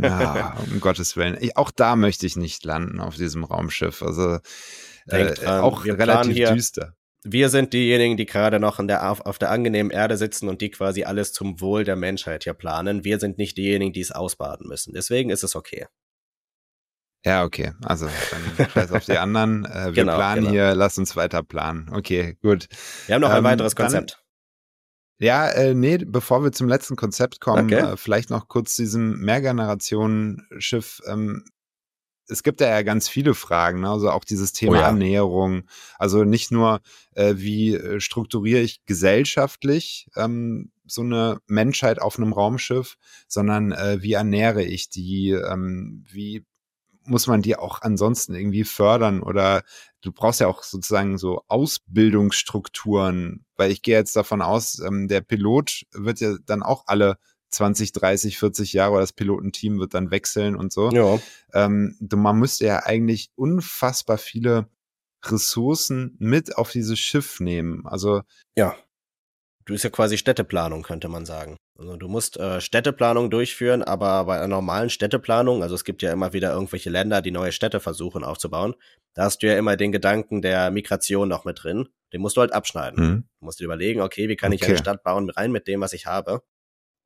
[0.00, 1.36] ja, um Gottes Willen.
[1.40, 4.02] Ich, auch da möchte ich nicht landen auf diesem Raumschiff.
[4.02, 4.38] Also
[5.08, 6.94] äh, auch relativ hier, düster.
[7.26, 10.70] Wir sind diejenigen, die gerade noch der, auf, auf der angenehmen Erde sitzen und die
[10.70, 13.02] quasi alles zum Wohl der Menschheit hier planen.
[13.02, 14.92] Wir sind nicht diejenigen, die es ausbaden müssen.
[14.92, 15.86] Deswegen ist es okay.
[17.24, 17.72] Ja, okay.
[17.82, 19.64] Also dann scheiß auf die anderen.
[19.64, 20.50] Äh, wir genau, planen genau.
[20.50, 21.88] hier, lass uns weiter planen.
[21.90, 22.68] Okay, gut.
[23.06, 24.12] Wir haben noch ein ähm, weiteres Konzept.
[24.12, 27.92] Dann, ja, äh, nee, bevor wir zum letzten Konzept kommen, okay.
[27.92, 31.00] äh, vielleicht noch kurz diesem Mehrgenerationen-Schiff.
[31.06, 31.44] Ähm,
[32.28, 33.90] es gibt ja, ja ganz viele Fragen, ne?
[33.90, 34.86] also auch dieses Thema oh ja.
[34.86, 35.64] Ernährung.
[35.98, 36.80] Also nicht nur,
[37.12, 42.96] äh, wie äh, strukturiere ich gesellschaftlich ähm, so eine Menschheit auf einem Raumschiff,
[43.28, 46.44] sondern äh, wie ernähre ich die, ähm, wie
[47.06, 49.62] muss man die auch ansonsten irgendwie fördern oder
[50.00, 55.20] du brauchst ja auch sozusagen so Ausbildungsstrukturen, weil ich gehe jetzt davon aus, ähm, der
[55.20, 57.18] Pilot wird ja dann auch alle
[57.50, 60.90] 20, 30, 40 Jahre oder das Pilotenteam wird dann wechseln und so.
[60.90, 61.18] Ja.
[61.52, 64.68] Ähm, man müsste ja eigentlich unfassbar viele
[65.24, 67.86] Ressourcen mit auf dieses Schiff nehmen.
[67.86, 68.22] Also
[68.56, 68.76] Ja.
[69.66, 71.56] Du bist ja quasi Städteplanung, könnte man sagen.
[71.78, 76.12] Also du musst äh, Städteplanung durchführen, aber bei einer normalen Städteplanung, also es gibt ja
[76.12, 78.74] immer wieder irgendwelche Länder, die neue Städte versuchen aufzubauen,
[79.14, 81.88] da hast du ja immer den Gedanken der Migration noch mit drin.
[82.12, 83.04] Den musst du halt abschneiden.
[83.04, 83.24] Mhm.
[83.40, 84.82] Du musst dir überlegen, okay, wie kann ich eine Okay.
[84.82, 86.42] Stadt bauen, rein mit dem, was ich habe.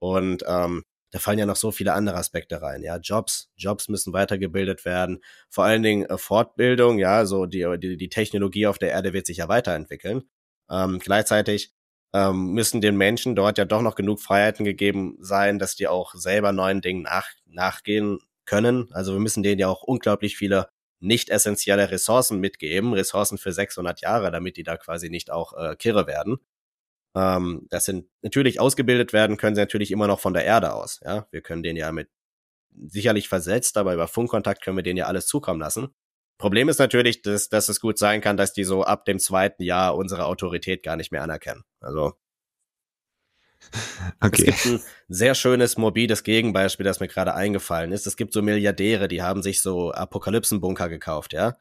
[0.00, 2.82] Und ähm, da fallen ja noch so viele andere Aspekte rein.
[2.82, 5.22] Ja, Jobs, Jobs müssen weitergebildet werden.
[5.48, 9.26] Vor allen Dingen äh, Fortbildung, ja, so die, die, die Technologie auf der Erde wird
[9.26, 10.24] sich ja weiterentwickeln.
[10.70, 11.72] Ähm, gleichzeitig
[12.14, 16.14] ähm, müssen den Menschen dort ja doch noch genug Freiheiten gegeben sein, dass die auch
[16.14, 18.88] selber neuen Dingen nach, nachgehen können.
[18.92, 20.68] Also wir müssen denen ja auch unglaublich viele
[21.00, 25.76] nicht essentielle Ressourcen mitgeben, Ressourcen für 600 Jahre, damit die da quasi nicht auch äh,
[25.76, 26.38] kirre werden.
[27.14, 31.00] Ähm, das sind natürlich ausgebildet werden können sie natürlich immer noch von der Erde aus.
[31.04, 32.08] Ja, wir können den ja mit
[32.86, 35.88] sicherlich versetzt, aber über Funkkontakt können wir denen ja alles zukommen lassen.
[36.38, 39.62] Problem ist natürlich, dass, dass es gut sein kann, dass die so ab dem zweiten
[39.62, 41.64] Jahr unsere Autorität gar nicht mehr anerkennen.
[41.80, 42.16] Also
[44.20, 44.44] Okay.
[44.48, 48.06] es gibt ein sehr schönes, morbides Gegenbeispiel, das mir gerade eingefallen ist.
[48.06, 51.56] Es gibt so Milliardäre, die haben sich so Apokalypsenbunker gekauft, ja.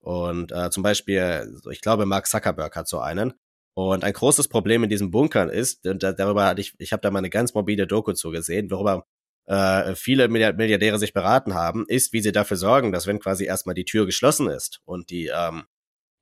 [0.00, 3.34] Und äh, zum Beispiel, ich glaube, Mark Zuckerberg hat so einen.
[3.74, 7.02] Und ein großes Problem in diesen Bunkern ist, und da, darüber hatte ich, ich habe
[7.02, 9.06] da mal eine ganz morbide Doku zugesehen, worüber
[9.46, 13.44] äh, viele Milliard- Milliardäre sich beraten haben, ist, wie sie dafür sorgen, dass wenn quasi
[13.44, 15.64] erstmal die Tür geschlossen ist und die ähm,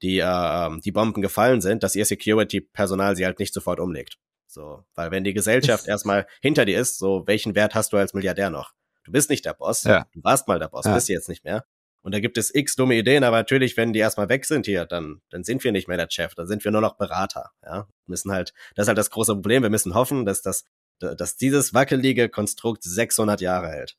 [0.04, 4.18] die äh, die Bomben gefallen sind, dass ihr Security-Personal sie halt nicht sofort umlegt.
[4.46, 8.14] So, weil wenn die Gesellschaft erstmal hinter dir ist, so welchen Wert hast du als
[8.14, 8.72] Milliardär noch?
[9.04, 10.06] Du bist nicht der Boss, Ja.
[10.12, 10.94] du warst mal der Boss, Ja.
[10.94, 11.64] bist du jetzt nicht mehr.
[12.02, 14.84] Und da gibt es x dumme Ideen, aber natürlich, wenn die erstmal weg sind hier,
[14.84, 17.50] dann, dann sind wir nicht mehr der Chef, dann sind wir nur noch Berater.
[17.64, 19.62] Ja, müssen halt, das ist halt das große Problem.
[19.62, 20.66] Wir müssen hoffen, dass das,
[21.00, 23.96] dass dieses wackelige Konstrukt 600 Jahre hält.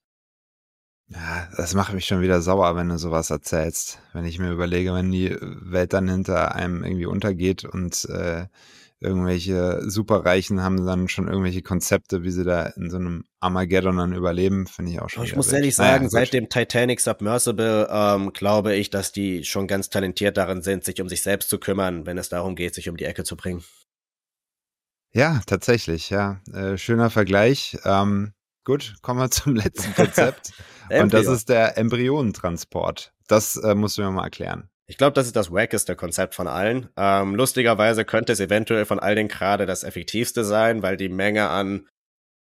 [1.07, 3.99] Ja, das macht mich schon wieder sauer, wenn du sowas erzählst.
[4.13, 8.47] Wenn ich mir überlege, wenn die Welt dann hinter einem irgendwie untergeht und äh,
[8.99, 14.13] irgendwelche Superreichen haben dann schon irgendwelche Konzepte, wie sie da in so einem Armageddon dann
[14.13, 15.23] überleben, finde ich auch schon.
[15.25, 15.57] Ich muss wild.
[15.57, 16.11] ehrlich Naja, sagen, gut.
[16.11, 20.99] seit dem Titanic Submersible ähm, glaube ich, dass die schon ganz talentiert darin sind, sich
[21.01, 23.63] um sich selbst zu kümmern, wenn es darum geht, sich um die Ecke zu bringen.
[25.13, 26.41] Ja, tatsächlich, ja.
[26.53, 27.77] Äh, schöner Vergleich.
[27.85, 28.33] Ähm,
[28.65, 30.51] gut, kommen wir zum letzten Konzept.
[30.89, 33.13] und das ist der Embryonentransport.
[33.27, 34.69] Das äh, musst du mir mal erklären.
[34.87, 36.89] Ich glaube, das ist das wackeste Konzept von allen.
[36.95, 41.49] Ähm, lustigerweise könnte es eventuell von all den gerade das effektivste sein, weil die Menge
[41.49, 41.87] an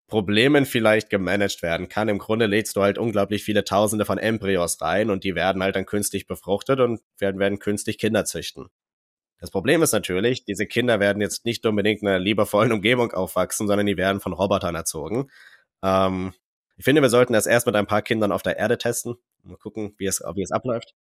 [0.09, 2.09] Problemen vielleicht gemanagt werden kann.
[2.09, 5.77] Im Grunde lädst du halt unglaublich viele Tausende von Embryos rein und die werden halt
[5.77, 8.67] dann künstlich befruchtet und werden, werden künstlich Kinder züchten.
[9.39, 13.67] Das Problem ist natürlich, diese Kinder werden jetzt nicht unbedingt in einer liebevollen Umgebung aufwachsen,
[13.67, 15.31] sondern die werden von Robotern erzogen.
[15.85, 16.33] Ähm,
[16.77, 19.17] ich finde, wir sollten das erst mit ein paar Kindern auf der Erde testen.
[19.45, 20.95] Mal gucken, wie es, wie es abläuft.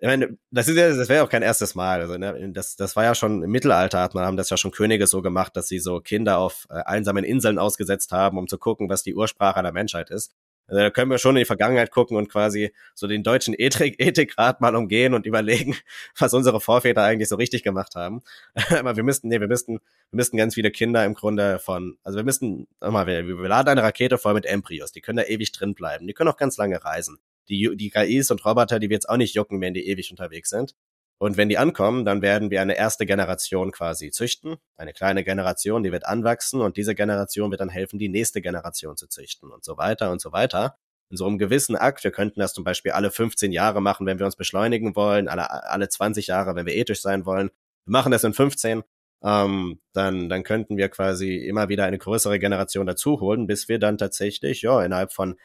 [0.00, 2.00] Ich meine, das ist ja, das wäre auch kein erstes Mal.
[2.00, 4.72] Also, ne, das, das war ja schon im Mittelalter, hat man, haben das ja schon
[4.72, 8.58] Könige so gemacht, dass sie so Kinder auf äh, einsamen Inseln ausgesetzt haben, um zu
[8.58, 10.34] gucken, was die Ursprache der Menschheit ist.
[10.66, 13.96] Also, da können wir schon in die Vergangenheit gucken und quasi so den deutschen Ethik,
[13.98, 15.76] Ethikrat mal umgehen und überlegen,
[16.18, 18.22] was unsere Vorväter eigentlich so richtig gemacht haben.
[18.70, 22.16] Aber wir müssten, nee, wir müssten, wir müssten ganz viele Kinder im Grunde von, also
[22.16, 25.52] wir müssten, mal, wir, wir laden eine Rakete voll mit Embryos, die können da ewig
[25.52, 27.18] drin bleiben, die können auch ganz lange reisen.
[27.48, 30.74] Die, die KIs und Roboter, die wird's auch nicht jucken, wenn die ewig unterwegs sind.
[31.18, 34.56] Und wenn die ankommen, dann werden wir eine erste Generation quasi züchten.
[34.76, 38.96] Eine kleine Generation, die wird anwachsen und diese Generation wird dann helfen, die nächste Generation
[38.96, 40.76] zu züchten und so weiter und so weiter.
[41.10, 44.18] In so einem gewissen Akt, wir könnten das zum Beispiel alle 15 Jahre machen, wenn
[44.18, 47.50] wir uns beschleunigen wollen, alle, alle 20 Jahre, wenn wir ethisch sein wollen.
[47.84, 48.82] Wir machen das in 15,
[49.24, 53.78] ähm, dann, dann könnten wir quasi immer wieder eine größere Generation dazu holen, bis wir
[53.78, 55.36] dann tatsächlich, ja, innerhalb von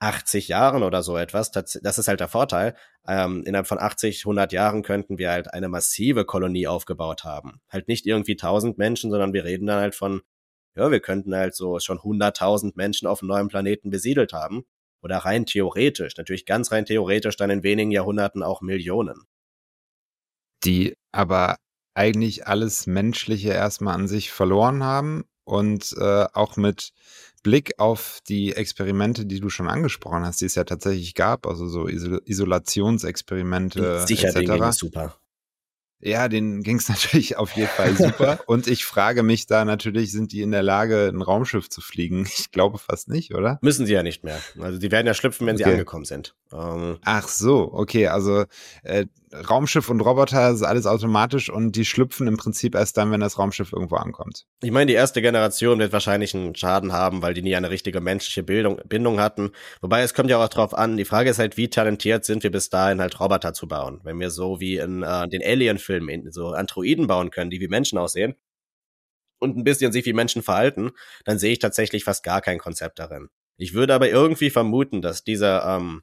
[0.00, 2.76] 80 Jahren oder so etwas, das ist halt der Vorteil,
[3.06, 7.60] ähm, innerhalb von 80, 100 Jahren könnten wir halt eine massive Kolonie aufgebaut haben.
[7.68, 10.22] Halt nicht irgendwie 1000 Menschen, sondern wir reden dann halt von,
[10.76, 14.64] ja, wir könnten halt so schon 100.000 Menschen auf einem neuen Planeten besiedelt haben.
[15.00, 19.26] Oder rein theoretisch, natürlich ganz rein theoretisch dann in wenigen Jahrhunderten auch Millionen.
[20.64, 21.56] Die aber
[21.94, 26.92] eigentlich alles Menschliche erstmal an sich verloren haben und äh, auch mit
[27.48, 31.66] Blick auf die Experimente, die du schon angesprochen hast, die es ja tatsächlich gab, also
[31.66, 34.76] so Isol Isolationsexperimente Sicher, etc.
[34.76, 35.16] super.
[36.00, 38.38] Ja, denen ging es natürlich auf jeden Fall super.
[38.46, 42.28] Und ich frage mich da natürlich, sind die in der Lage, ein Raumschiff zu fliegen?
[42.38, 43.58] Ich glaube fast nicht, oder?
[43.62, 44.40] Müssen sie ja nicht mehr.
[44.60, 45.72] Also die werden ja schlüpfen, wenn sie Okay.
[45.72, 46.34] angekommen sind.
[46.52, 48.44] Ähm, Ach so, okay, also
[48.82, 53.20] äh, Raumschiff und Roboter ist alles automatisch und die schlüpfen im Prinzip erst dann, wenn
[53.20, 54.46] das Raumschiff irgendwo ankommt.
[54.62, 58.00] ich meine, die erste Generation wird wahrscheinlich einen Schaden haben, weil die nie eine richtige
[58.00, 59.50] menschliche Bildung, Bindung hatten.
[59.80, 62.50] Wobei es kommt ja auch drauf an, die Frage ist halt, wie talentiert sind wir
[62.50, 64.00] bis dahin halt Roboter zu bauen?
[64.04, 67.98] Wenn wir so wie in äh, den Alien-Filmen so Androiden bauen können, die wie Menschen
[67.98, 68.34] aussehen
[69.38, 70.90] und ein bisschen sich wie Menschen verhalten,
[71.24, 73.28] dann sehe ich tatsächlich fast gar kein Konzept darin.
[73.56, 76.02] Ich würde aber irgendwie vermuten, dass dieser, ähm,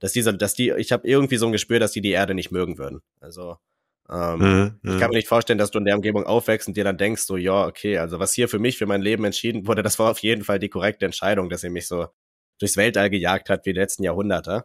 [0.00, 2.50] dass dieser, dass die, ich habe irgendwie so ein Gespür, dass die die Erde nicht
[2.50, 3.00] mögen würden.
[3.20, 3.58] Also
[4.08, 6.98] ähm, ich kann mir nicht vorstellen, dass du in der Umgebung aufwächst und dir dann
[6.98, 9.98] denkst, so, ja, okay, also was hier für mich, für mein Leben entschieden wurde, das
[9.98, 12.08] war auf jeden Fall die korrekte Entscheidung, dass ihr mich so
[12.58, 14.64] durchs Weltall gejagt hat wie die letzten Jahrhunderte.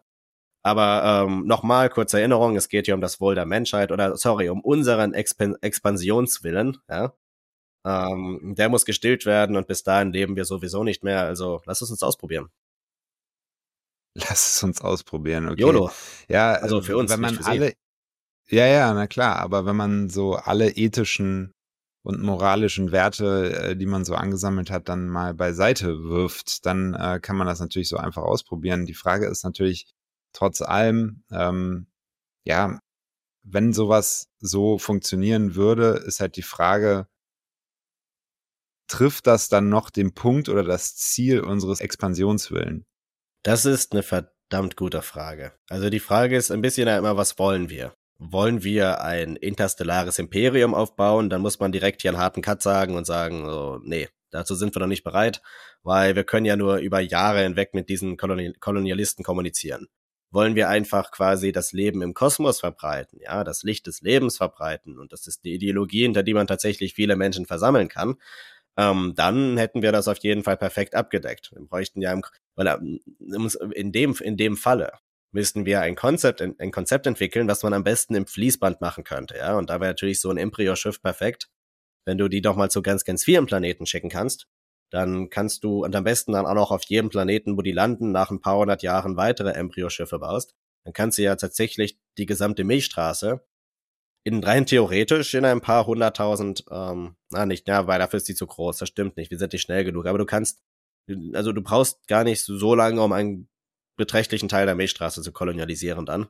[0.63, 4.49] Aber ähm, nochmal kurze Erinnerung, es geht hier um das Wohl der Menschheit oder, sorry,
[4.49, 7.13] um unseren Expan Expansionswillen, ja.
[7.83, 11.81] Ähm, der muss gestillt werden und bis dahin leben wir sowieso nicht mehr, also lass
[11.81, 12.49] es uns ausprobieren.
[14.29, 15.61] Lass es uns ausprobieren, okay.
[15.61, 15.91] YOLO.
[16.27, 17.73] Ja, Also für uns, wenn man alle,
[18.49, 21.53] ja, ja, na klar, aber wenn man so alle ethischen
[22.03, 27.19] und moralischen Werte, äh, die man so angesammelt hat, dann mal beiseite wirft, dann äh,
[27.21, 28.85] kann man das natürlich so einfach ausprobieren.
[28.85, 29.93] Die Frage ist natürlich
[30.33, 31.87] trotz allem, ähm,
[32.43, 32.79] ja,
[33.43, 37.07] wenn sowas so funktionieren würde, ist halt die Frage,
[38.87, 42.85] trifft das dann noch den Punkt oder das Ziel unseres Expansionswillen?
[43.43, 45.53] Das ist eine verdammt gute Frage.
[45.67, 47.93] Also die Frage ist ein bisschen ja immer, was wollen wir?
[48.19, 51.31] Wollen wir ein interstellares Imperium aufbauen?
[51.31, 54.75] Dann muss man direkt hier einen harten Cut sagen und sagen, so, nee, dazu sind
[54.75, 55.41] wir noch nicht bereit,
[55.81, 59.87] weil wir können ja nur über Jahre hinweg mit diesen Koloni Kolonialisten kommunizieren.
[60.29, 64.99] Wollen wir einfach quasi das Leben im Kosmos verbreiten, ja, das Licht des Lebens verbreiten
[64.99, 68.17] und das ist die Ideologie, hinter die man tatsächlich viele Menschen versammeln kann,
[68.77, 71.51] ähm, dann hätten wir das auf jeden Fall perfekt abgedeckt.
[71.53, 72.23] Wir bräuchten ja im,
[72.55, 72.99] weil ähm,
[73.73, 74.93] in dem, in dem Falle
[75.33, 79.37] müssten wir ein Konzept, ein Konzept entwickeln, was man am besten im Fließband machen könnte,
[79.37, 79.57] ja.
[79.57, 81.49] Und da wäre natürlich so ein Embryo-Schiff perfekt.
[82.05, 84.47] Wenn du die doch mal zu ganz, ganz vielen Planeten schicken kannst,
[84.91, 88.11] dann kannst du und am besten dann auch noch auf jedem Planeten, wo die landen,
[88.11, 90.53] nach ein paar hundert Jahren weitere Embryoschiffe baust,
[90.83, 93.41] dann kannst du ja tatsächlich die gesamte Milchstraße
[94.23, 98.35] in rein theoretisch in ein paar hunderttausend, ähm, na nicht, ja, weil dafür ist die
[98.35, 100.61] zu groß, das stimmt nicht, wir sind nicht schnell genug, aber du kannst,
[101.33, 103.49] also du brauchst gar nicht so lange, um einen
[103.97, 106.27] beträchtlichen Teil der Milchstraße zu kolonialisieren dann.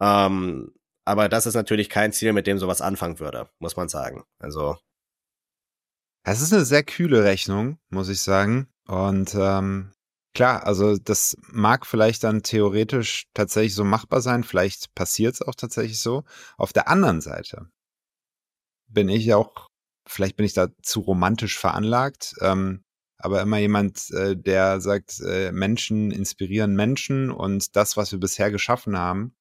[0.00, 4.24] Ähm, aber das ist natürlich kein Ziel, mit dem sowas anfangen würde, muss man sagen.
[4.38, 4.76] Also
[6.24, 8.68] Es ist eine sehr kühle Rechnung, muss ich sagen.
[8.86, 9.92] Und ähm,
[10.34, 15.54] klar, also das mag vielleicht dann theoretisch tatsächlich so machbar sein, vielleicht passiert es auch
[15.54, 16.24] tatsächlich so.
[16.56, 17.70] Auf der anderen Seite
[18.88, 19.68] bin ich auch,
[20.06, 22.84] vielleicht bin ich da zu romantisch veranlagt, ähm,
[23.18, 28.50] aber immer jemand, äh, der sagt, äh, Menschen inspirieren Menschen und das, was wir bisher
[28.50, 29.34] geschaffen haben,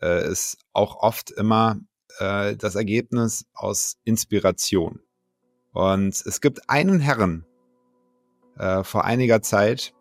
[0.00, 1.78] äh, ist auch oft immer
[2.18, 5.00] äh, das Ergebnis aus Inspiration.
[5.72, 7.44] Und es gibt einen Herren
[8.58, 9.92] äh, vor einiger Zeit,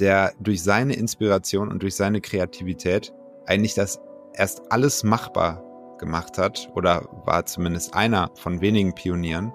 [0.00, 3.12] der durch seine Inspiration und durch seine Kreativität
[3.46, 4.00] eigentlich das
[4.34, 5.62] erst alles machbar
[5.98, 9.52] gemacht hat oder war zumindest einer von wenigen Pionieren,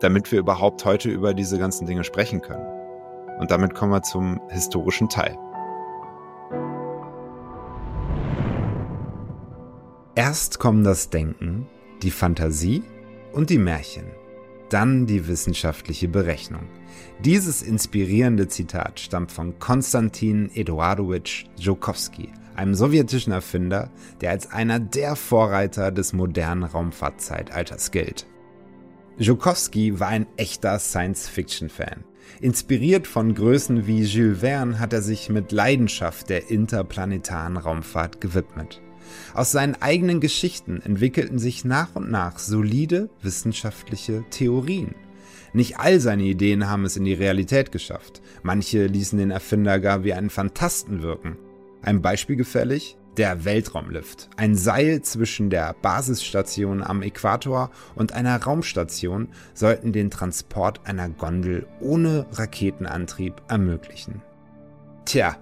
[0.00, 2.66] damit wir überhaupt heute über diese ganzen Dinge sprechen können.
[3.38, 5.36] Und damit kommen wir zum historischen Teil.
[10.14, 11.68] Erst kommen das Denken,
[12.02, 12.82] die Fantasie
[13.34, 14.06] und die Märchen,
[14.68, 16.68] dann die wissenschaftliche Berechnung.
[17.24, 23.90] Dieses inspirierende Zitat stammt von Konstantin Eduardowitsch Joukowski, einem sowjetischen Erfinder,
[24.20, 28.26] der als einer der Vorreiter des modernen Raumfahrtzeitalters gilt.
[29.18, 32.04] Joukowski war ein echter Science-Fiction-Fan.
[32.40, 38.82] Inspiriert von Größen wie Jules Verne hat er sich mit Leidenschaft der interplanetaren Raumfahrt gewidmet.
[39.34, 44.94] Aus seinen eigenen Geschichten entwickelten sich nach und nach solide wissenschaftliche Theorien.
[45.52, 48.20] Nicht all seine Ideen haben es in die Realität geschafft.
[48.42, 51.38] Manche ließen den Erfinder gar wie einen Fantasten wirken.
[51.82, 52.98] Ein Beispiel gefällig?
[53.16, 54.28] Der Weltraumlift.
[54.36, 61.66] Ein Seil zwischen der Basisstation am Äquator und einer Raumstation sollten den Transport einer Gondel
[61.80, 64.20] ohne Raketenantrieb ermöglichen.
[65.06, 65.36] Tja,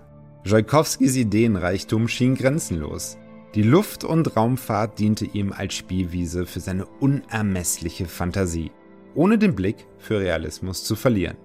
[0.45, 3.17] Joikowskis Ideenreichtum schien grenzenlos.
[3.55, 8.73] Die Luft- und Raumfahrt diente ihm als Spielwiese für seine unermessliche Fantasie,
[9.15, 11.37] ohne den Blick für Realismus zu verlieren.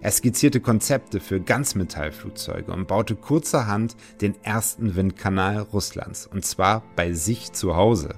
[0.00, 7.12] Er skizzierte Konzepte für Ganzmetallflugzeuge und baute kurzerhand den ersten Windkanal Russlands, und zwar bei
[7.12, 8.16] sich zu Hause.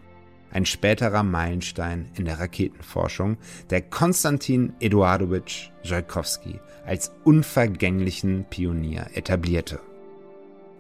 [0.53, 3.37] ein späterer Meilenstein in der Raketenforschung,
[3.71, 9.79] der Konstantin Eduardowitsch Tschaikowski als unvergänglichen Pionier etablierte.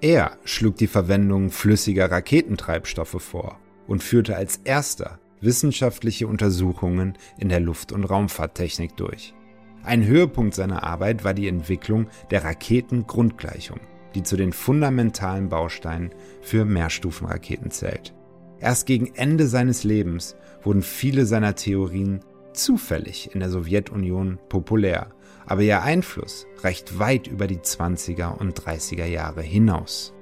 [0.03, 7.61] Er schlug die Verwendung flüssiger Raketentreibstoffe vor und führte als erster wissenschaftliche Untersuchungen in der
[7.61, 9.35] Luft- und Raumfahrttechnik durch.
[9.83, 13.81] Ein Höhepunkt seiner Arbeit war die Entwicklung der Raketengrundgleichung,
[14.15, 18.15] die zu den fundamentalen Bausteinen für Mehrstufenraketen zählt.
[18.59, 22.21] Erst gegen Ende seines Lebens wurden viele seiner Theorien
[22.55, 25.13] zufällig in der Sowjetunion populär,
[25.51, 30.15] aber ihr Einfluss reicht weit über die 20er und 30er Jahre hinaus.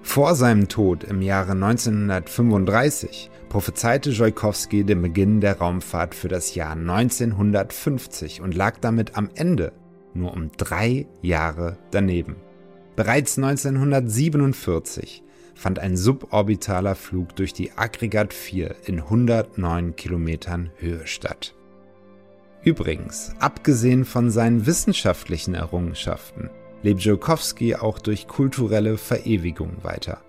[0.00, 6.72] Vor seinem Tod im Jahre 1935 prophezeite Joikowski den Beginn der Raumfahrt für das Jahr
[6.72, 9.72] 1950 und lag damit am Ende
[10.14, 12.36] nur um drei Jahre daneben.
[12.94, 15.24] Bereits 1947
[15.56, 21.56] fand ein suborbitaler Flug durch die Aggregat 4 in 109 Kilometern Höhe statt.
[22.66, 26.50] Übrigens, abgesehen von seinen wissenschaftlichen Errungenschaften,
[26.82, 30.20] lebt Joukowski auch durch kulturelle Verewigung weiter.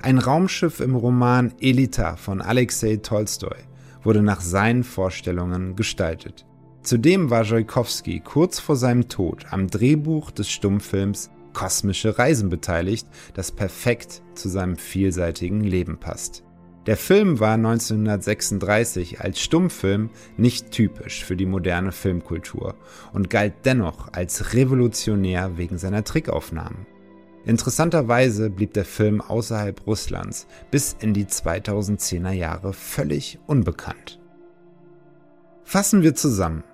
[0.00, 3.56] Ein Raumschiff im Roman Elita von Alexei Tolstoi
[4.04, 6.46] wurde nach seinen Vorstellungen gestaltet.
[6.84, 13.50] Zudem war Joukowski kurz vor seinem Tod am Drehbuch des Stummfilms Kosmische Reisen beteiligt, das
[13.50, 16.44] perfekt zu seinem vielseitigen Leben passt.
[16.86, 22.74] Der Film war 1936 als Stummfilm nicht typisch für die moderne Filmkultur
[23.12, 26.86] und galt dennoch als revolutionär wegen seiner Trickaufnahmen.
[27.44, 34.20] Interessanterweise blieb der Film außerhalb Russlands bis in die 2010er Jahre völlig unbekannt.
[35.62, 36.64] Fassen wir zusammen.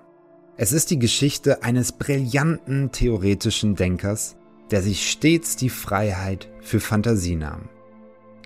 [0.57, 4.35] Es ist die Geschichte eines brillanten theoretischen Denkers,
[4.71, 7.69] der sich stets die Freiheit für Fantasie nahm.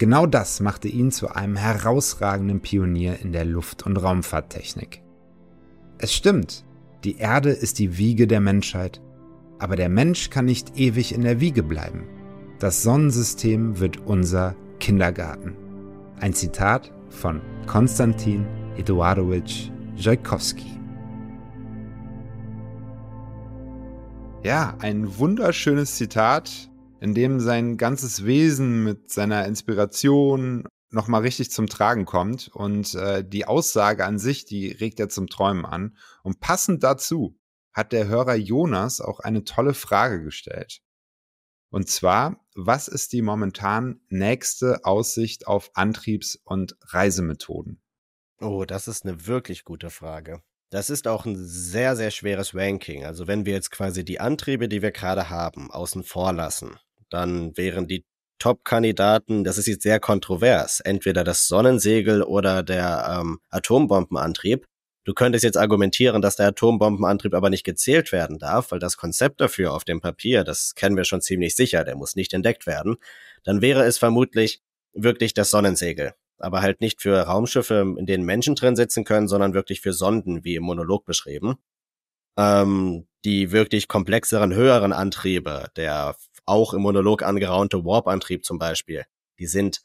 [0.04, 5.02] Genau das machte ihn zu einem herausragenden Pionier in der Luft- und Raumfahrttechnik.
[5.98, 6.66] Es stimmt,
[7.06, 9.02] die Erde ist die Wiege der Menschheit
[9.64, 12.04] aber der Mensch kann nicht ewig in der Wiege bleiben.
[12.60, 15.56] Das Sonnensystem wird unser Kindergarten.
[16.20, 18.46] Ein Zitat von Konstantin
[18.76, 20.78] Eduardowitsch Tchaikovsky.
[24.44, 26.70] Ja, ein wunderschönes Zitat,
[27.04, 32.48] in dem sein ganzes Wesen mit seiner Inspiration nochmal richtig zum Tragen kommt.
[32.48, 35.98] Und äh, die Aussage an sich, die regt er zum Träumen an.
[36.24, 37.38] Und passend dazu
[37.74, 40.80] hat der Hörer Jonas auch eine tolle Frage gestellt.
[41.70, 47.82] Und zwar, was ist die momentan nächste Aussicht auf Antriebs- und Reisemethoden?
[48.40, 50.42] Oh, das ist eine wirklich gute Frage.
[50.70, 53.04] Das ist auch ein sehr, sehr schweres Ranking.
[53.04, 56.78] Also wenn wir jetzt quasi die Antriebe, die wir gerade haben, außen vor lassen,
[57.14, 58.06] dann wären die
[58.40, 64.66] Top-Kandidaten, das ist jetzt sehr kontrovers, entweder das Sonnensegel oder der ähm, Atombombenantrieb.
[65.06, 69.40] Du könntest jetzt argumentieren, dass der Atombombenantrieb aber nicht gezählt werden darf, weil das Konzept
[69.42, 72.98] dafür auf dem Papier, das kennen wir schon ziemlich sicher, der muss nicht entdeckt werden.
[73.44, 74.62] Dann wäre es vermutlich
[74.94, 76.14] wirklich das Sonnensegel.
[76.40, 80.44] Aber halt nicht für Raumschiffe, in denen Menschen drin sitzen können, sondern wirklich für Sonden,
[80.44, 81.56] wie im Monolog beschrieben.
[82.38, 89.06] Ähm, die wirklich komplexeren, höheren Antriebe, der auch im Monolog angeraunte Warp-Antrieb zum Beispiel,
[89.40, 89.82] die sind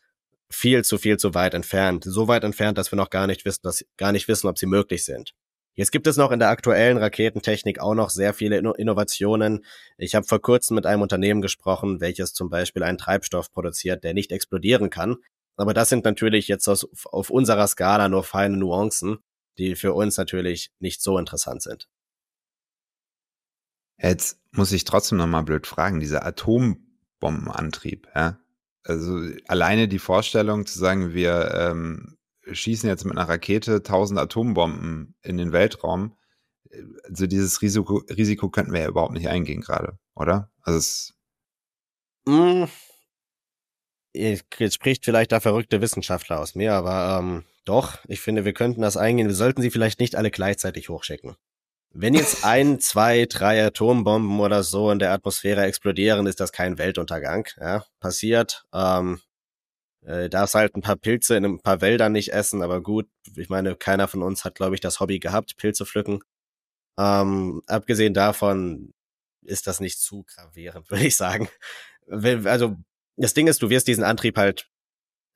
[0.50, 2.04] viel zu viel zu weit entfernt.
[2.04, 4.66] So weit entfernt, dass wir noch gar nicht wissen, dass, gar nicht wissen, ob sie
[4.66, 5.34] möglich sind.
[5.74, 9.64] Jetzt gibt es noch in der aktuellen Raketentechnik auch noch sehr viele Innovationen.
[9.96, 14.12] Ich habe vor kurzem mit einem Unternehmen gesprochen, welches zum Beispiel einen Treibstoff produziert, der
[14.12, 15.18] nicht explodieren kann.
[15.56, 19.18] Aber das sind natürlich jetzt aus, auf unserer Skala nur feine Nuancen,
[19.58, 21.88] die für uns natürlich nicht so interessant sind.
[24.00, 28.38] Jetzt muss ich trotzdem nochmal blöd fragen, dieser Atombombenantrieb, ja,
[28.84, 32.16] also alleine die Vorstellung zu sagen, wir ähm,
[32.50, 36.16] schießen jetzt mit einer Rakete tausend Atombomben in den Weltraum,
[37.04, 40.50] also dieses Risiko, Risiko könnten wir ja überhaupt nicht eingehen gerade, oder?
[40.62, 41.14] Also es
[42.26, 42.64] mm.
[44.14, 48.80] Jetzt spricht vielleicht der verrückte Wissenschaftler aus mir, aber ähm, doch, ich finde, wir könnten
[48.80, 49.28] das eingehen.
[49.28, 51.36] Wir sollten sie vielleicht nicht alle gleichzeitig hochschicken.
[51.90, 56.78] Wenn jetzt ein, zwei, drei Atombomben oder so in der Atmosphäre explodieren, ist das kein
[56.78, 57.48] Weltuntergang.
[57.58, 58.64] Ja, passiert.
[58.72, 59.20] Ähm,
[60.02, 63.48] äh, darfst halt ein paar Pilze in ein paar Wäldern nicht essen, aber gut, ich
[63.48, 66.20] meine, keiner von uns hat, glaube ich, das Hobby gehabt, Pilze pflücken.
[66.98, 68.92] Ähm, abgesehen davon
[69.42, 71.48] ist das nicht zu gravierend, würde ich sagen.
[72.08, 72.76] Also,
[73.16, 74.68] das Ding ist, du wirst diesen Antrieb halt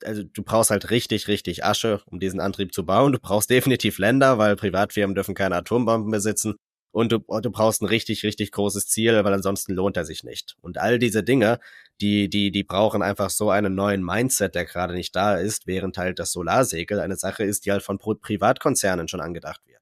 [0.05, 3.11] also du brauchst halt richtig, richtig Asche, um diesen Antrieb zu bauen.
[3.11, 6.55] Du brauchst definitiv Länder, weil Privatfirmen dürfen keine Atombomben besitzen.
[6.91, 10.55] und du, du brauchst ein richtig, richtig großes Ziel, weil ansonsten lohnt er sich nicht.
[10.61, 11.59] Und all diese Dinge,
[12.01, 15.97] die, die, die brauchen einfach so einen neuen Mindset, der gerade nicht da ist, während
[15.97, 19.81] halt das Solarsegel eine Sache ist, die halt von Privatkonzernen schon angedacht wird.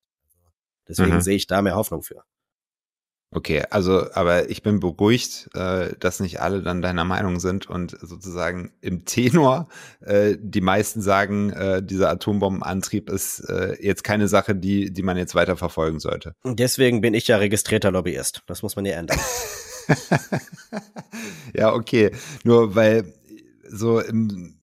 [0.88, 1.22] Deswegen mhm.
[1.22, 2.24] sehe ich da mehr Hoffnung für.
[3.34, 7.98] Okay, also, aber ich bin beruhigt, äh, dass nicht alle dann deiner Meinung sind und
[8.02, 9.70] sozusagen im Tenor
[10.02, 15.16] äh, die meisten sagen, äh, dieser Atombombenantrieb ist äh, jetzt keine Sache, die, die man
[15.16, 16.36] jetzt weiter verfolgen sollte.
[16.44, 18.44] Deswegen bin ich ja registrierter Lobbyist.
[18.48, 19.20] Das muss man ja ändern.
[21.54, 22.12] ja, okay.
[22.44, 23.14] Nur weil
[23.68, 24.61] so im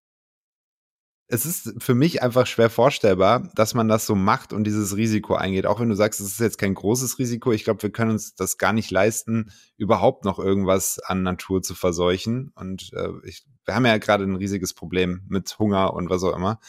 [1.31, 5.35] es ist für mich einfach schwer vorstellbar, dass man das so macht und dieses Risiko
[5.35, 5.67] eingeht.
[5.67, 7.53] Auch wenn du sagst, es ist jetzt kein großes Risiko.
[7.53, 11.75] Ich glaube, wir können uns das gar nicht leisten, überhaupt noch irgendwas an Natur zu
[11.75, 12.51] verseuchen.
[12.55, 16.35] Und äh, ich, wir haben ja gerade ein riesiges Problem mit Hunger und was auch
[16.35, 16.61] immer.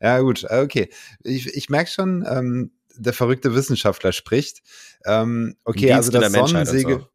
[0.00, 0.88] Ja, gut, äh, okay.
[1.24, 4.62] Ich, ich merke schon, ähm, der verrückte Wissenschaftler spricht.
[5.04, 7.00] Ähm, okay, also das Sonnensegel.
[7.00, 7.08] So.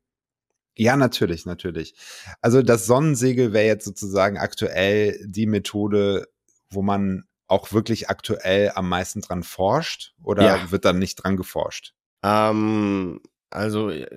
[0.76, 1.96] Ja, natürlich, natürlich.
[2.42, 6.28] Also das Sonnensegel wäre jetzt sozusagen aktuell die Methode,
[6.72, 10.72] wo man auch wirklich aktuell am meisten dran forscht oder ja.
[10.72, 11.94] wird dann nicht dran geforscht?
[12.24, 13.20] Ähm,
[13.50, 14.08] also äh,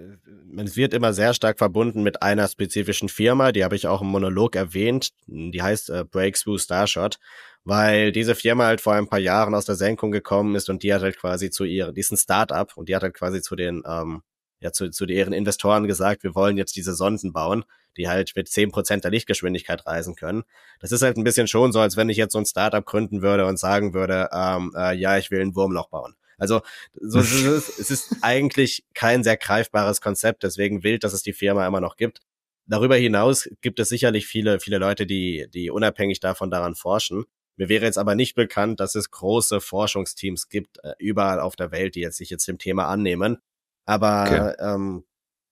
[0.56, 4.08] es wird immer sehr stark verbunden mit einer spezifischen Firma, die habe ich auch im
[4.08, 7.18] Monolog erwähnt, die heißt äh, Breakthrough Starshot,
[7.64, 10.94] weil diese Firma halt vor ein paar Jahren aus der Senkung gekommen ist und die
[10.94, 13.56] hat halt quasi zu ihr, die ist ein Startup und die hat halt quasi zu
[13.56, 14.22] den ähm,
[14.60, 17.64] ja zu, zu deren Investoren gesagt, wir wollen jetzt diese Sonden bauen
[17.96, 20.44] die halt mit zehn Prozent der Lichtgeschwindigkeit reisen können.
[20.80, 23.22] Das ist halt ein bisschen schon so, als wenn ich jetzt so ein Startup gründen
[23.22, 26.14] würde und sagen würde, ähm, äh, ja, ich will ein Wurmloch bauen.
[26.38, 26.62] Also
[27.00, 31.32] so, es, ist, es ist eigentlich kein sehr greifbares Konzept, deswegen wild, dass es die
[31.32, 32.20] Firma immer noch gibt.
[32.66, 37.24] Darüber hinaus gibt es sicherlich viele, viele Leute, die, die unabhängig davon daran forschen.
[37.56, 41.70] Mir wäre jetzt aber nicht bekannt, dass es große Forschungsteams gibt, äh, überall auf der
[41.70, 43.38] Welt, die jetzt sich jetzt dem Thema annehmen.
[43.84, 44.74] Aber okay.
[44.74, 45.04] ähm,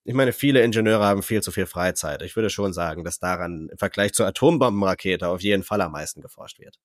[0.05, 2.23] ich meine, viele Ingenieure haben viel zu viel Freizeit.
[2.23, 6.21] Ich würde schon sagen, dass daran im Vergleich zur Atombombenrakete auf jeden Fall am meisten
[6.21, 6.79] geforscht wird.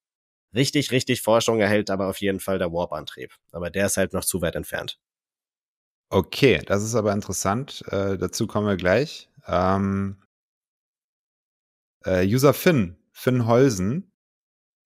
[0.54, 3.34] Richtig, richtig Forschung erhält aber auf jeden Fall der Warp-Antrieb.
[3.52, 4.98] Aber der ist halt noch zu weit entfernt.
[6.10, 7.84] Okay, das ist aber interessant.
[7.88, 9.28] Äh, dazu kommen wir gleich.
[9.46, 10.22] Ähm,
[12.04, 14.10] äh, User Finn, Finn Holsen,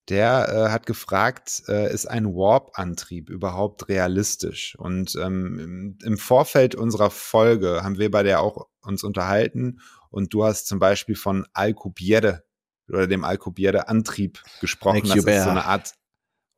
[0.08, 4.76] der äh, hat gefragt, äh, ist ein Warp-Antrieb überhaupt realistisch?
[4.78, 9.80] Und ähm, im, Vorfeld unserer Folge haben wir bei der auch uns unterhalten
[10.10, 12.42] und du hast zum Beispiel von Alcubierre
[12.88, 15.02] oder dem Alcubierre-Antrieb gesprochen.
[15.10, 15.24] Alcubierre.
[15.24, 15.94] Das ist so eine Art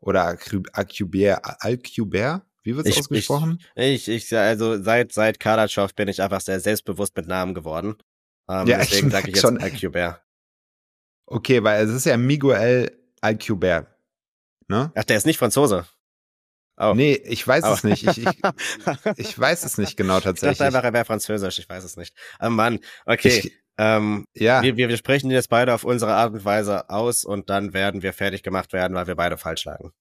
[0.00, 0.38] oder
[0.72, 2.42] Alcubierre, Alcubierre?
[2.62, 3.60] Wie wird es ausgesprochen?
[3.74, 7.96] Ich, ich, ich, also seit, seit Kardaschow bin ich einfach sehr selbstbewusst mit Namen geworden.
[8.48, 9.58] Ähm, ja, deswegen sage ich jetzt schon.
[9.58, 10.20] Alcubierre.
[11.26, 12.90] Okay, weil es ist ja Miguel
[13.24, 13.88] Alcubert.
[14.68, 14.92] Ne?
[14.94, 15.86] Ach, der ist nicht Franzose.
[16.76, 16.92] Oh.
[16.94, 17.72] Nee, ich weiß oh.
[17.72, 18.06] es nicht.
[18.06, 18.26] Ich, ich,
[19.16, 20.52] ich, weiß es nicht genau tatsächlich.
[20.52, 21.58] Ich dachte einfach, er wäre Französisch.
[21.58, 22.14] Ich weiß es nicht.
[22.40, 23.28] Oh Mann, okay.
[23.28, 24.62] Ich, ähm, ja.
[24.62, 28.02] Wir, wir, wir sprechen jetzt beide auf unsere Art und Weise aus und dann werden
[28.02, 29.92] wir fertig gemacht werden, weil wir beide falsch lagen.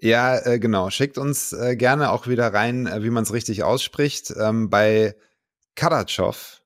[0.00, 0.90] Ja, äh, genau.
[0.90, 4.32] Schickt uns äh, gerne auch wieder rein, äh, wie man es richtig ausspricht.
[4.38, 5.14] Ähm, bei
[5.74, 6.59] Karatschow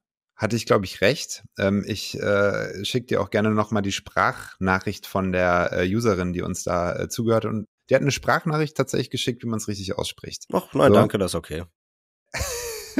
[0.45, 1.43] hatte ich, glaube ich, recht.
[1.59, 6.43] Ähm, ich äh, schicke dir auch gerne nochmal die Sprachnachricht von der äh, Userin, die
[6.43, 7.47] uns da äh, zugehört.
[7.47, 10.45] Und die hat eine Sprachnachricht tatsächlich geschickt, wie man es richtig ausspricht.
[10.53, 10.95] Ach, nein, so.
[10.95, 11.65] danke, das ist okay.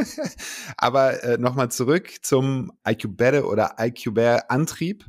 [0.79, 5.05] Aber äh, nochmal zurück zum IQ-Better oder IQ-Bear-Antrieb.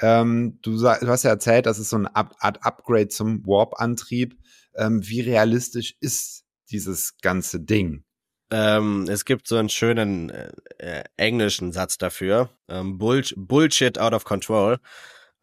[0.00, 4.38] Ähm, du, du, hast ja erzählt, das ist so eine Art Upgrade zum Warp-Antrieb.
[4.76, 8.05] Ähm, wie realistisch ist dieses ganze Ding?
[8.50, 12.50] Ähm, es gibt so einen schönen äh, äh, englischen Satz dafür.
[12.68, 14.78] Ähm, Bull Bullshit out of control.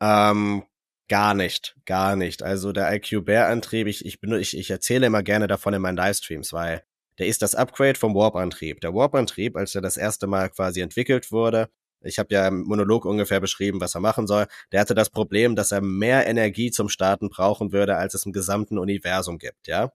[0.02, 0.64] Ähm,
[1.10, 2.44] gar nicht, gar nicht.
[2.44, 5.98] Also der IQ Bear Antrieb, ich, ich, ich, ich erzähle immer gerne davon in meinen
[5.98, 6.84] Livestreams, weil
[7.20, 8.82] der ist das Upgrade vom Warp Antrieb.
[8.82, 11.70] Der Warp Antrieb, als er das erste Mal quasi entwickelt wurde,
[12.04, 14.48] ich habe ja im Monolog ungefähr beschrieben, was er machen soll.
[14.72, 18.34] Der hatte das Problem, dass er mehr Energie zum Starten brauchen würde, als es im
[18.34, 19.92] gesamten Universum gibt, ja?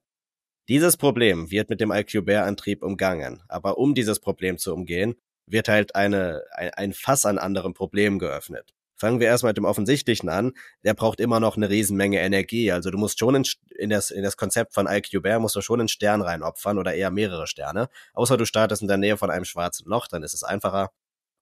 [0.69, 5.15] Dieses Problem wird mit dem Alcubierre-Antrieb umgangen, aber um dieses Problem zu umgehen,
[5.47, 8.75] wird halt eine, ein, ein Fass an anderen Problemen geöffnet.
[8.97, 10.53] Fangen wir erstmal mit dem Offensichtlichen an.
[10.83, 12.73] Der braucht immer noch eine Riesenmenge Energie.
[12.73, 13.45] Also du musst schon in,
[13.79, 17.13] in, das, in das Konzept von Alcubierre musst du schon einen Stern reinopfern oder eher
[17.13, 17.89] mehrere Sterne.
[18.13, 20.91] Außer du startest in der Nähe von einem schwarzen Loch, dann ist es einfacher.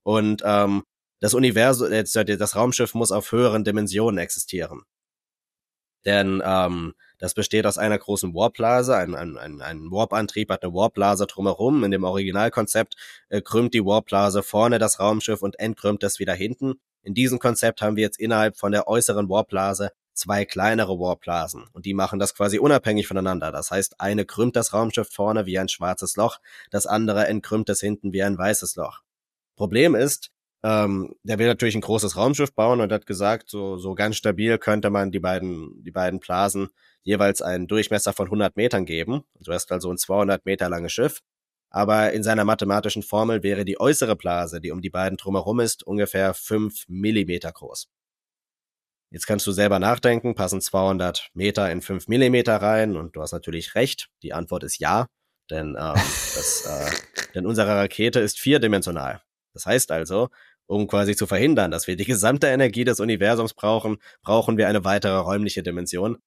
[0.02, 0.84] Und ähm,
[1.20, 4.82] das Universum, äh, das Raumschiff muss auf höheren Dimensionen existieren.
[6.04, 10.74] Denn ähm, das besteht aus einer großen Warblase, ein, ein, ein, ein Warp-Antrieb hat eine
[10.74, 11.84] Warblase drumherum.
[11.84, 12.96] In dem Originalkonzept
[13.28, 16.74] äh, krümmt die Warblase vorne das Raumschiff und entkrümmt es wieder hinten.
[17.02, 21.84] In diesem Konzept haben wir jetzt innerhalb von der äußeren Warblase zwei kleinere Warpblasen und
[21.84, 23.52] die machen das quasi unabhängig voneinander.
[23.52, 26.38] Das heißt, eine krümmt das Raumschiff vorne wie ein schwarzes Loch,
[26.70, 29.02] das andere entkrümmt es hinten wie ein weißes Loch.
[29.56, 30.30] Problem ist,
[30.62, 34.58] ähm, der will natürlich ein großes Raumschiff bauen und hat gesagt, so, so ganz stabil
[34.58, 36.70] könnte man die beiden, die beiden Blasen
[37.06, 39.22] jeweils einen Durchmesser von 100 Metern geben.
[39.40, 41.20] Du hast also ein 200 Meter langes Schiff.
[41.70, 45.84] Aber in seiner mathematischen Formel wäre die äußere Blase, die um die beiden drumherum ist,
[45.84, 47.88] ungefähr 5 Millimeter groß.
[49.12, 53.32] Jetzt kannst du selber nachdenken, passen 200 Meter in 5 Millimeter rein und du hast
[53.32, 54.08] natürlich recht.
[54.22, 55.06] Die Antwort ist ja,
[55.48, 59.22] denn, ähm, das, äh, denn unsere Rakete ist vierdimensional.
[59.54, 60.28] Das heißt also,
[60.66, 64.84] um quasi zu verhindern, dass wir die gesamte Energie des Universums brauchen, brauchen wir eine
[64.84, 66.18] weitere räumliche Dimension.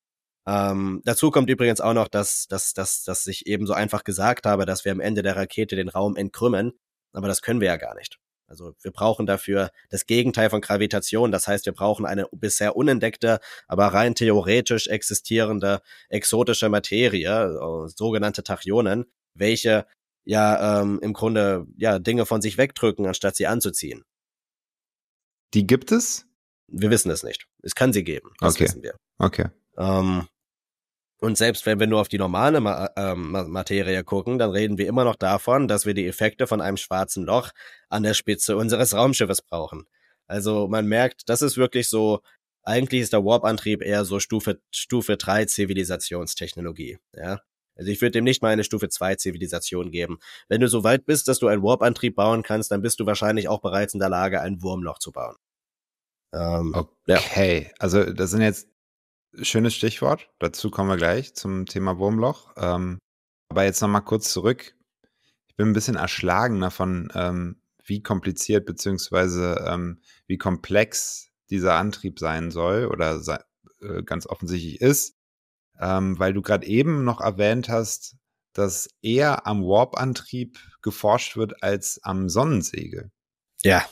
[0.47, 4.45] Ähm, dazu kommt übrigens auch noch, dass, dass, dass, dass ich eben so einfach gesagt
[4.45, 6.73] habe, dass wir am Ende der Rakete den Raum entkrümmen.
[7.13, 8.19] Aber das können wir ja gar nicht.
[8.49, 11.31] Also wir brauchen dafür das Gegenteil von Gravitation.
[11.31, 18.43] Das heißt, wir brauchen eine bisher unentdeckte, aber rein theoretisch existierende exotische Materie, äh, sogenannte
[18.43, 19.85] Tachyonen, welche
[20.25, 24.03] ja ähm, im Grunde ja Dinge von sich wegdrücken, anstatt sie anzuziehen.
[25.53, 26.25] Die gibt es?
[26.67, 27.47] Wir wissen es nicht.
[27.63, 28.31] Es kann sie geben.
[28.39, 28.65] Das okay.
[28.65, 28.95] wissen wir.
[29.17, 29.49] Okay.
[29.79, 30.27] Ähm,
[31.21, 34.87] und selbst wenn wir nur auf die normale Ma ähm, Materie gucken, dann reden wir
[34.87, 37.51] immer noch davon, dass wir die Effekte von einem schwarzen Loch
[37.89, 39.85] an der Spitze unseres Raumschiffes brauchen.
[40.27, 42.21] Also man merkt, das ist wirklich so,
[42.63, 46.99] eigentlich ist der Warp-Antrieb eher so Stufe, Stufe 3 Zivilisationstechnologie.
[47.13, 47.41] Ja?
[47.75, 50.19] Also ich würde dem nicht mal eine Stufe 2 Zivilisation geben.
[50.47, 53.49] Wenn du so weit bist, dass du einen Warp-Antrieb bauen kannst, dann bist du wahrscheinlich
[53.49, 55.35] auch bereits in der Lage, ein Wurmloch zu bauen.
[56.33, 56.75] Ähm,
[57.07, 57.73] okay, ja.
[57.79, 58.69] also das sind jetzt
[59.33, 60.29] schönes Stichwort.
[60.39, 62.53] Dazu kommen wir gleich zum Thema Wurmloch.
[62.57, 62.99] Ähm,
[63.49, 64.75] aber jetzt nochmal kurz zurück.
[65.47, 72.19] Ich bin ein bisschen erschlagen davon, ähm, wie kompliziert beziehungsweise ähm, wie komplex dieser Antrieb
[72.19, 73.39] sein soll oder sei,
[73.81, 75.15] äh, ganz offensichtlich ist,
[75.79, 78.15] ähm, weil du gerade eben noch erwähnt hast,
[78.53, 83.11] dass eher am Warp-Antrieb geforscht wird als am Sonnensegel.
[83.63, 83.85] Ja.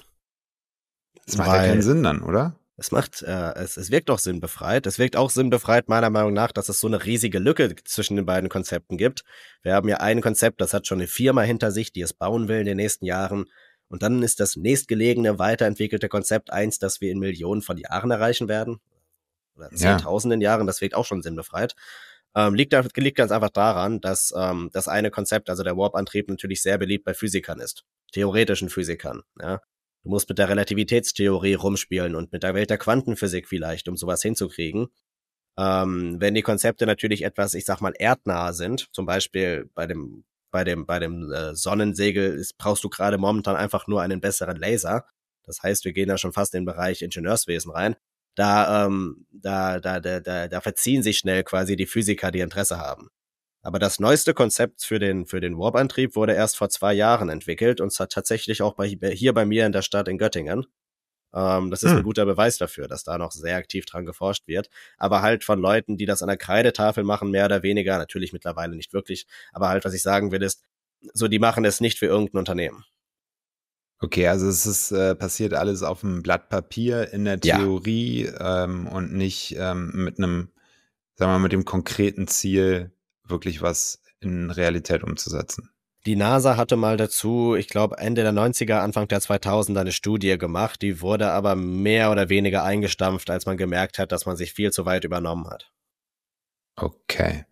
[1.26, 2.60] Das macht ja keinen Sinn dann, oder?
[2.80, 4.86] Es macht, äh, es, es wirkt auch sinnbefreit.
[4.86, 8.26] Es wirkt auch sinnbefreit, meiner Meinung nach, dass es so eine riesige Lücke zwischen den
[8.28, 9.24] beiden Konzepten gibt.
[9.64, 12.48] Wir haben ja ein Konzept, das hat schon eine Firma hinter sich, die es bauen
[12.48, 13.46] will in den nächsten Jahren.
[13.90, 18.48] Und dann ist das nächstgelegene, weiterentwickelte Konzept eins, das wir in Millionen von Jahren erreichen
[18.48, 18.80] werden.
[19.56, 20.52] Oder zehntausenden ja.
[20.52, 21.76] Jahren, das wirkt auch schon sinnbefreit.
[22.36, 26.62] Ähm, liegt, liegt ganz einfach daran, dass ähm, das eine Konzept, also der Warp-Antrieb, natürlich
[26.62, 27.86] sehr beliebt bei Physikern ist.
[28.12, 29.62] Theoretischen Physikern, ja.
[30.04, 34.22] Du musst mit der Relativitätstheorie rumspielen und mit der Welt der Quantenphysik vielleicht, um sowas
[34.22, 34.88] hinzukriegen.
[35.58, 40.24] Ähm, wenn die Konzepte natürlich etwas, ich sag mal, erdnah sind, zum Beispiel bei dem
[40.52, 44.58] bei dem bei dem äh, Sonnensegel ist, brauchst du gerade momentan einfach nur einen besseren
[44.58, 45.06] Laser.
[45.44, 47.96] Das heißt, wir gehen da schon fast in den Bereich Ingenieurswesen rein.
[48.36, 52.78] Da, ähm, da, da, da, da, da verziehen sich schnell quasi die Physiker, die Interesse
[52.78, 53.10] haben.
[53.68, 57.82] Aber das neueste Konzept für den, für den Warp-Antrieb wurde erst vor zwei Jahren entwickelt
[57.82, 60.66] und zwar tatsächlich auch bei, hier bei mir in der Stadt in Göttingen.
[61.34, 61.98] Ähm, das ist hm.
[61.98, 64.70] ein guter Beweis dafür, dass da noch sehr aktiv dran geforscht wird.
[64.98, 67.98] Aber halt von Leuten, die das an der Kreidetafel machen, mehr oder weniger.
[67.98, 69.28] Natürlich mittlerweile nicht wirklich.
[69.52, 70.64] Aber halt, was ich sagen will, ist,
[71.14, 72.86] so, die machen es nicht für irgendein Unternehmen.
[74.00, 78.64] Okay, also es ist äh, passiert alles auf einem Blatt Papier in der Theorie ja.
[78.64, 80.54] ähm, und nicht ähm, mit einem,
[81.16, 82.94] sagen wir mal, mit dem konkreten Ziel,
[83.30, 85.70] wirklich was in Realität umzusetzen.
[86.06, 90.38] Die NASA hatte mal dazu, ich glaube Ende der 90er, Anfang der 2000er eine Studie
[90.38, 94.54] gemacht, die wurde aber mehr oder weniger eingestampft, als man gemerkt hat, dass man sich
[94.54, 95.72] viel zu weit übernommen hat.
[96.78, 97.46] Okay.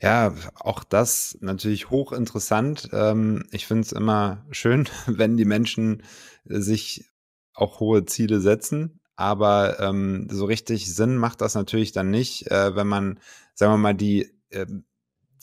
[0.00, 2.90] Ja, auch das natürlich hochinteressant.
[2.92, 6.02] Ähm, ich finde es immer schön, wenn die Menschen
[6.44, 7.10] sich
[7.54, 12.76] auch hohe Ziele setzen, aber ähm, so richtig Sinn macht das natürlich dann nicht, äh,
[12.76, 13.18] wenn man,
[13.54, 14.84] sagen wir mal, die ähm,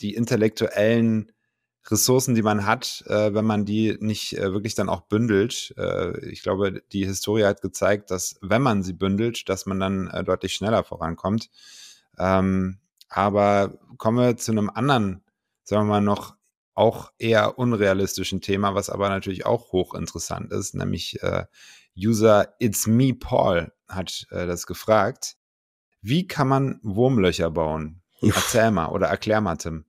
[0.01, 1.31] die intellektuellen
[1.89, 5.73] Ressourcen, die man hat, äh, wenn man die nicht äh, wirklich dann auch bündelt.
[5.77, 10.07] Äh, ich glaube, die Historie hat gezeigt, dass wenn man sie bündelt, dass man dann
[10.07, 11.49] äh, deutlich schneller vorankommt.
[12.19, 15.23] Ähm, aber kommen wir zu einem anderen,
[15.63, 16.35] sagen wir mal noch
[16.73, 21.45] auch eher unrealistischen Thema, was aber natürlich auch hochinteressant ist, nämlich äh,
[21.97, 25.35] User It's Me Paul hat äh, das gefragt.
[26.01, 28.00] Wie kann man Wurmlöcher bauen?
[28.21, 29.85] Erzähl mal oder erklär mal, Tim.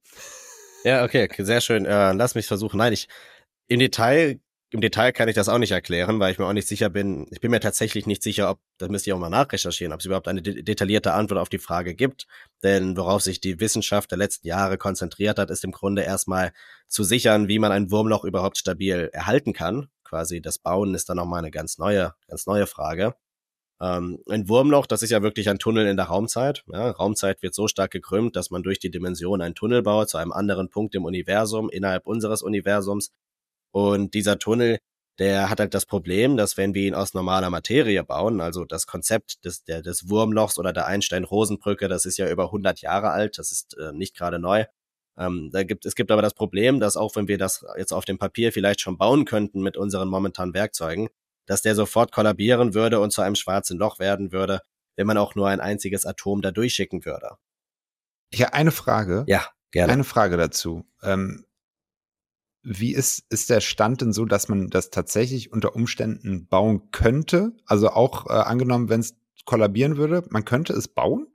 [0.85, 1.87] Ja, okay, sehr schön.
[1.87, 2.79] Äh, lass mich versuchen.
[2.79, 3.09] Nein, ich
[3.69, 6.67] im Detail, im Detail kann ich das auch nicht erklären, weil ich mir auch nicht
[6.67, 7.27] sicher bin.
[7.31, 10.07] Ich bin mir tatsächlich nicht sicher, ob, das müsste ich auch mal nachrecherchieren, ob es
[10.07, 12.27] überhaupt eine de detaillierte Antwort auf die Frage gibt.
[12.63, 16.53] Denn worauf sich die Wissenschaft der letzten Jahre konzentriert hat, ist im Grunde erstmal
[16.89, 19.89] zu sichern, wie man ein Wurmloch überhaupt stabil erhalten kann.
[20.05, 23.15] Quasi das Bauen ist dann nochmal eine ganz neue, ganz neue Frage.
[23.83, 26.63] Ähm, ein Wurmloch, das ist ja wirklich ein Tunnel in der Raumzeit.
[26.73, 30.19] Ja, Raumzeit wird so stark gekrümmt, dass man durch die Dimension einen Tunnel baut zu
[30.19, 33.11] einem anderen Punkt im Universum, innerhalb unseres Universums.
[33.73, 34.79] Und dieser Tunnel,
[35.19, 38.87] der hat halt das Problem, dass wenn wir ihn aus normaler Materie bauen, also das
[38.87, 43.37] Konzept des, der, des Wurmlochs oder der Einstein-Rosenbrücke, das ist ja über 100 Jahre alt,
[43.39, 44.65] das ist äh, nicht gerade neu.
[45.19, 48.05] Ähm, da gibt, es gibt aber das Problem, dass auch wenn wir das jetzt auf
[48.05, 51.09] dem Papier vielleicht schon bauen könnten mit unseren momentanen Werkzeugen,
[51.47, 54.61] dass der sofort kollabieren würde und zu einem schwarzen Loch werden würde,
[54.97, 57.37] wenn man auch nur ein einziges Atom da durchschicken würde.
[58.31, 59.25] Ich habe eine Frage.
[59.27, 59.93] Ja, gerne.
[59.93, 60.85] Eine Frage dazu.
[61.03, 61.45] Ähm,
[62.63, 67.53] wie ist, ist der Stand denn so, dass man das tatsächlich unter Umständen bauen könnte?
[67.67, 71.27] Also auch äh, angenommen, wenn es kollabieren würde, man könnte es bauen?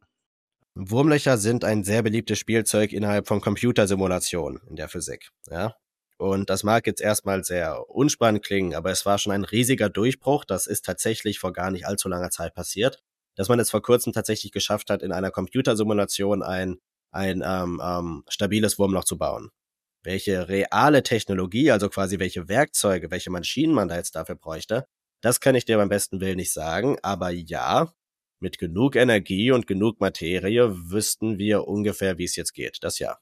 [0.76, 5.32] Wurmlöcher sind ein sehr beliebtes Spielzeug innerhalb von Computersimulationen in der Physik.
[5.50, 5.76] Ja?
[6.18, 10.46] Und das mag jetzt erstmal sehr unspannend klingen, aber es war schon ein riesiger Durchbruch.
[10.46, 13.04] Das ist tatsächlich vor gar nicht allzu langer Zeit passiert,
[13.36, 16.78] dass man es vor kurzem tatsächlich geschafft hat, in einer Computersimulation ein,
[17.12, 19.52] ein ähm, ähm, stabiles Wurmloch zu bauen.
[20.04, 24.88] Welche reale Technologie, also quasi welche Werkzeuge, welche Maschinen man da jetzt dafür bräuchte,
[25.22, 26.98] das kann ich dir beim besten Willen nicht sagen.
[27.04, 27.92] Aber ja,
[28.40, 32.78] mit genug Energie und genug Materie wüssten wir ungefähr, wie es jetzt geht.
[32.82, 33.18] Das ja.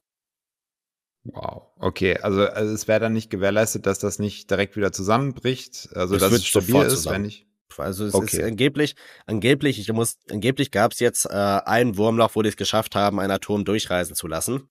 [1.25, 1.63] Wow.
[1.79, 6.13] Okay, also, also es wäre dann nicht gewährleistet, dass das nicht direkt wieder zusammenbricht, also
[6.15, 7.15] Das dass wird es stabil ist, zusammen.
[7.23, 7.47] wenn ich.
[7.77, 8.37] Also es Okay.
[8.37, 8.95] ist angeblich,
[9.25, 13.19] angeblich, ich muss, angeblich gab es jetzt äh, ein Wurmloch, wo die es geschafft haben,
[13.19, 14.69] ein Atom durchreisen zu lassen.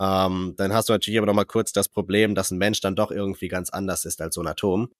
[0.00, 2.96] Ähm, dann hast du natürlich aber noch mal kurz das Problem, dass ein Mensch dann
[2.96, 4.90] doch irgendwie ganz anders ist als so ein Atom.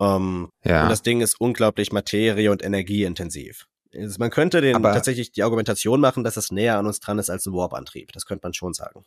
[0.00, 0.84] Ähm, Ja.
[0.84, 3.66] Und das Ding ist unglaublich materie- und energieintensiv.
[3.94, 7.18] Also Man könnte den Aber- tatsächlich die Argumentation machen, dass es näher an uns dran
[7.18, 8.12] ist als ein Warp-Antrieb.
[8.12, 9.04] Das könnte man schon sagen.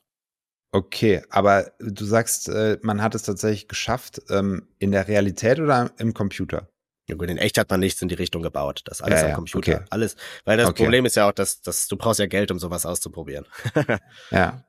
[0.72, 5.91] Okay, aber du sagst, äh, man hat es tatsächlich geschafft, ähm, in der Realität oder
[5.97, 6.68] im Computer?
[7.09, 8.82] Ja gut, in echt hat man nichts in die Richtung gebaut.
[8.86, 9.76] Das alles Ja, am Computer.
[9.76, 9.86] okay.
[9.89, 10.84] Alles, weil das Okay.
[10.84, 13.45] Problem ist ja auch, dass, dass du brauchst ja Geld, um sowas auszuprobieren.
[14.32, 14.63] Ja.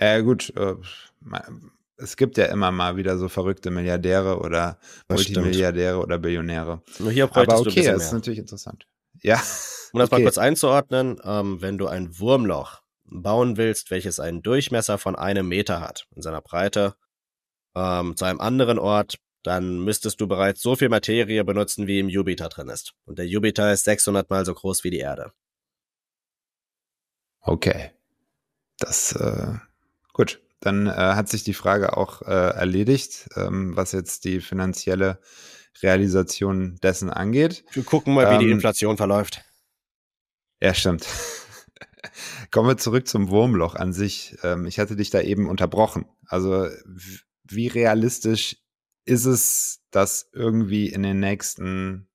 [0.00, 0.52] Ja, gut.
[0.56, 0.74] Äh,
[1.96, 4.78] es gibt ja immer mal wieder so verrückte Milliardäre oder
[5.08, 5.38] Das stimmt.
[5.38, 6.82] Multimilliardäre oder Billionäre.
[6.98, 8.86] Nur hier bräuchtest Aber du ein okay, das ist natürlich interessant.
[9.22, 9.36] Ja.
[9.92, 10.22] Um das mal okay.
[10.24, 15.80] kurz einzuordnen, ähm, wenn du ein Wurmloch bauen willst, welches einen Durchmesser von einem Meter
[15.80, 16.94] hat in seiner Breite,
[17.74, 22.08] ähm, zu einem anderen Ort, dann müsstest du bereits so viel Materie benutzen, wie im
[22.08, 22.94] Jupiter drin ist.
[23.04, 25.32] Und der Jupiter ist 600 mal so groß wie die Erde.
[27.40, 27.92] Okay.
[28.78, 29.54] Das, äh,
[30.12, 30.40] gut.
[30.60, 35.20] Dann äh, hat sich die Frage auch äh, erledigt, ähm, was jetzt die finanzielle
[35.82, 37.64] Realisation dessen angeht.
[37.72, 39.42] Wir gucken mal, wie die Ähm, Inflation verläuft.
[40.60, 41.06] Ja, stimmt.
[42.50, 44.36] Kommen wir zurück zum Wurmloch an sich.
[44.42, 46.06] Ähm, ich hatte dich da eben unterbrochen.
[46.26, 46.68] Also
[47.44, 48.56] wie realistisch
[49.04, 52.08] ist es, das irgendwie in den nächsten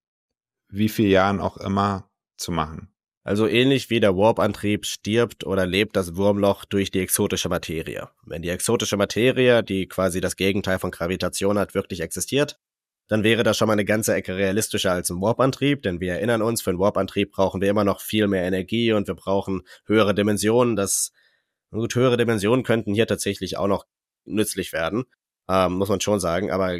[0.69, 2.93] wie viel Jahren auch immer zu machen?
[3.23, 8.09] Also ähnlich wie der Warp-Antrieb stirbt oder lebt das Wurmloch durch die exotische Materie.
[8.25, 12.59] Wenn die exotische Materie, die quasi das Gegenteil von Gravitation hat, wirklich existiert,
[13.07, 16.41] dann wäre das schon mal eine ganze Ecke realistischer als ein Warp-Antrieb, denn wir erinnern
[16.41, 20.15] uns, für einen Warp-Antrieb brauchen wir immer noch viel mehr Energie und wir brauchen höhere
[20.15, 20.75] Dimensionen.
[20.75, 21.11] Das,
[21.71, 23.85] gut, höhere Dimensionen könnten hier tatsächlich auch noch
[24.25, 25.03] nützlich werden,
[25.49, 26.77] ähm, muss man schon sagen, aber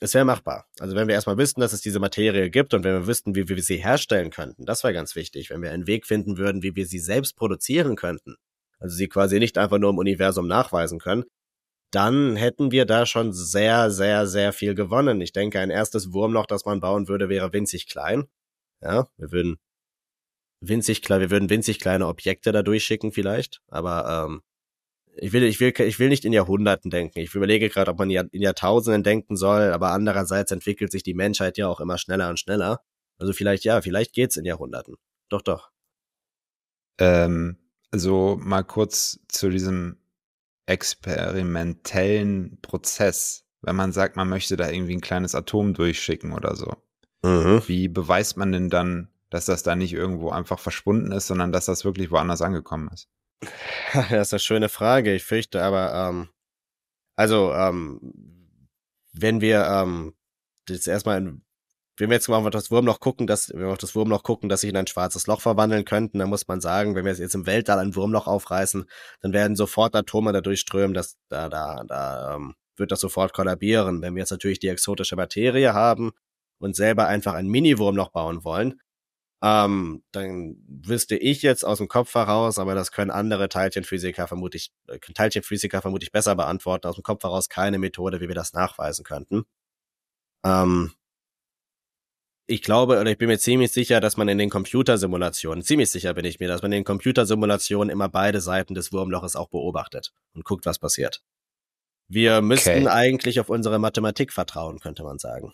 [0.00, 0.66] es wäre machbar.
[0.78, 3.48] Also wenn wir erstmal wüssten, dass es diese Materie gibt und wenn wir wüssten, wie
[3.48, 5.50] wir sie herstellen könnten, das wäre ganz wichtig.
[5.50, 8.36] Wenn wir einen Weg finden würden, wie wir sie selbst produzieren könnten,
[8.78, 11.24] also sie quasi nicht einfach nur im Universum nachweisen können,
[11.90, 15.20] dann hätten wir da schon sehr, sehr, sehr viel gewonnen.
[15.20, 18.24] Ich denke, ein erstes Wurmloch, das man bauen würde, wäre winzig klein.
[18.82, 19.56] Ja, wir würden
[20.60, 24.42] winzig klein, wir würden winzig kleine Objekte da durchschicken vielleicht, aber ähm,
[25.20, 27.18] ich will, ich will, ich will nicht in Jahrhunderten denken.
[27.18, 31.58] Ich überlege gerade, ob man in Jahrtausenden denken soll, aber andererseits entwickelt sich die Menschheit
[31.58, 32.80] ja auch immer schneller und schneller.
[33.18, 34.94] Also vielleicht ja, vielleicht geht's in Jahrhunderten.
[35.28, 35.70] Doch, doch.
[37.00, 37.56] Ähm,
[37.90, 39.98] also mal kurz zu diesem
[40.68, 43.44] experimentellen Prozess.
[43.62, 46.76] Wenn man sagt, man möchte da irgendwie ein kleines Atom durchschicken oder so.
[47.22, 47.62] Mhm.
[47.66, 51.64] Wie beweist man denn dann, dass das da nicht irgendwo einfach verschwunden ist, sondern dass
[51.64, 53.08] das wirklich woanders angekommen ist?
[53.92, 55.14] Das ist eine schöne Frage.
[55.14, 56.28] Ich fürchte aber, ähm,
[57.16, 58.00] also, ähm,
[59.12, 60.14] wenn wir ähm,
[60.68, 61.42] jetzt erstmal, in,
[61.98, 64.48] wenn wir jetzt mal auf das Wurmloch gucken, dass wenn wir auf das Wurmloch gucken,
[64.48, 67.34] dass sich in ein schwarzes Loch verwandeln könnten, dann muss man sagen, wenn wir jetzt
[67.34, 68.84] im Weltall ein Wurmloch aufreißen,
[69.20, 74.00] dann werden sofort Atome da durchströmen, dass da, da, da ähm, wird das sofort kollabieren.
[74.02, 76.12] Wenn wir jetzt natürlich die exotische Materie haben
[76.58, 78.80] und selber einfach ein Mini-Wurmloch bauen wollen,
[79.42, 84.72] ähm, dann wüsste ich jetzt aus dem Kopf heraus, aber das können andere Teilchenphysiker vermutlich,
[84.88, 89.04] äh, Teilchenphysiker vermutlich besser beantworten, aus dem Kopf heraus keine Methode, wie wir das nachweisen
[89.04, 89.44] könnten.
[90.44, 90.92] Ähm,
[92.48, 96.14] ich glaube oder ich bin mir ziemlich sicher, dass man in den Computersimulationen, ziemlich sicher
[96.14, 100.12] bin ich mir, dass man in den Computersimulationen immer beide Seiten des Wurmloches auch beobachtet
[100.34, 101.22] und guckt, was passiert.
[102.08, 102.88] Wir müssten Okay.
[102.88, 105.52] eigentlich auf unsere Mathematik vertrauen, könnte man sagen.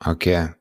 [0.00, 0.54] Okay.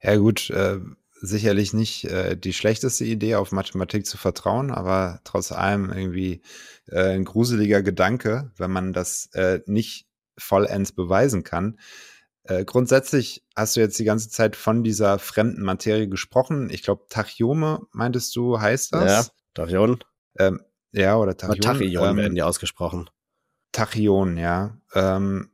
[0.00, 0.78] Ja gut, äh,
[1.20, 6.42] sicherlich nicht äh, die schlechteste Idee, auf Mathematik zu vertrauen, aber trotz allem irgendwie
[6.86, 11.80] äh, ein gruseliger Gedanke, wenn man das äh, nicht vollends beweisen kann.
[12.48, 16.70] Äh, grundsätzlich hast du jetzt die ganze Zeit von dieser fremden Materie gesprochen.
[16.70, 19.32] Ich glaube, Tachyome, meintest du, heißt Ja, das?
[19.52, 20.02] Tachyon?
[20.38, 21.92] Ähm, ja, oder Tachyon, Tachyon.
[21.92, 23.10] Tachyon ähm, werden die ausgesprochen.
[23.72, 24.80] Tachyon, ja.
[24.94, 25.50] Ähm,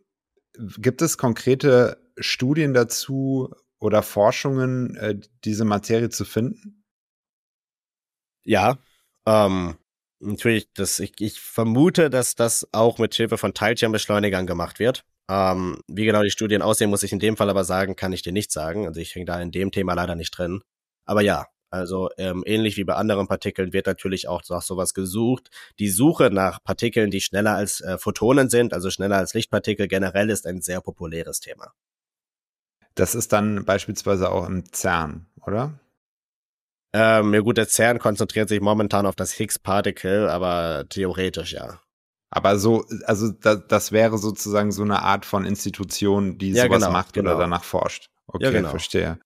[0.78, 6.84] gibt es konkrete Studien dazu oder Forschungen, äh, diese Materie zu finden?
[8.44, 8.78] Ja,
[9.26, 9.78] ähm,
[10.20, 15.04] natürlich, das, ich, ich vermute, dass das auch mit Hilfe von Teilchenbeschleunigern gemacht wird.
[15.30, 18.22] Ähm, wie genau die Studien aussehen, muss ich in dem Fall aber sagen, kann ich
[18.22, 18.86] dir nicht sagen.
[18.86, 20.62] Also ich hänge da in dem Thema leider nicht drin.
[21.06, 25.50] Aber ja, also ähm, ähnlich wie bei anderen Partikeln wird natürlich auch nach sowas gesucht.
[25.80, 30.30] Die Suche nach Partikeln, die schneller als äh, Photonen sind, also schneller als Lichtpartikel generell,
[30.30, 31.72] ist ein sehr populäres Thema.
[32.94, 35.80] Das ist dann beispielsweise auch im CERN, oder?
[36.92, 41.80] Ähm, ja gut, der CERN konzentriert sich momentan auf das Higgs-Particle, aber theoretisch ja.
[42.34, 46.80] Aber so, also da, das wäre sozusagen so eine Art von Institution, die Ja, sowas
[46.80, 47.30] genau, macht genau.
[47.30, 48.10] oder danach forscht.
[48.26, 48.70] Okay, Ja, genau.
[48.70, 49.20] verstehe.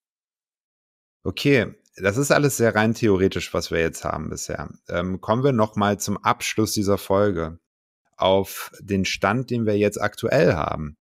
[1.24, 4.68] Okay, das ist alles sehr rein theoretisch, was wir jetzt haben bisher.
[4.90, 7.58] Ähm, kommen wir nochmal zum Abschluss dieser Folge
[8.18, 10.98] auf den Stand, den wir jetzt aktuell haben.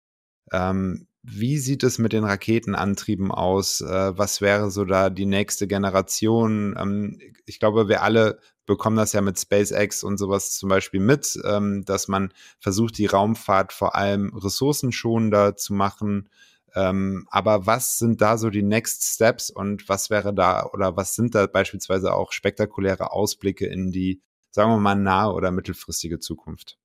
[0.53, 3.83] Ähm, wie sieht es mit den Raketenantrieben aus?
[3.83, 6.75] Äh, was wäre so da die nächste Generation?
[6.79, 8.39] Ähm, ich glaube, wir alle
[8.71, 13.07] bekommen das ja mit SpaceX und sowas zum Beispiel mit, ähm, dass man versucht, die
[13.07, 16.29] Raumfahrt vor allem ressourcenschonender zu machen.
[16.77, 21.17] Ähm, aber was sind da so die Next Steps und was wäre da oder was
[21.17, 26.79] sind da beispielsweise auch spektakuläre Ausblicke in die, sagen wir mal, nahe oder mittelfristige Zukunft?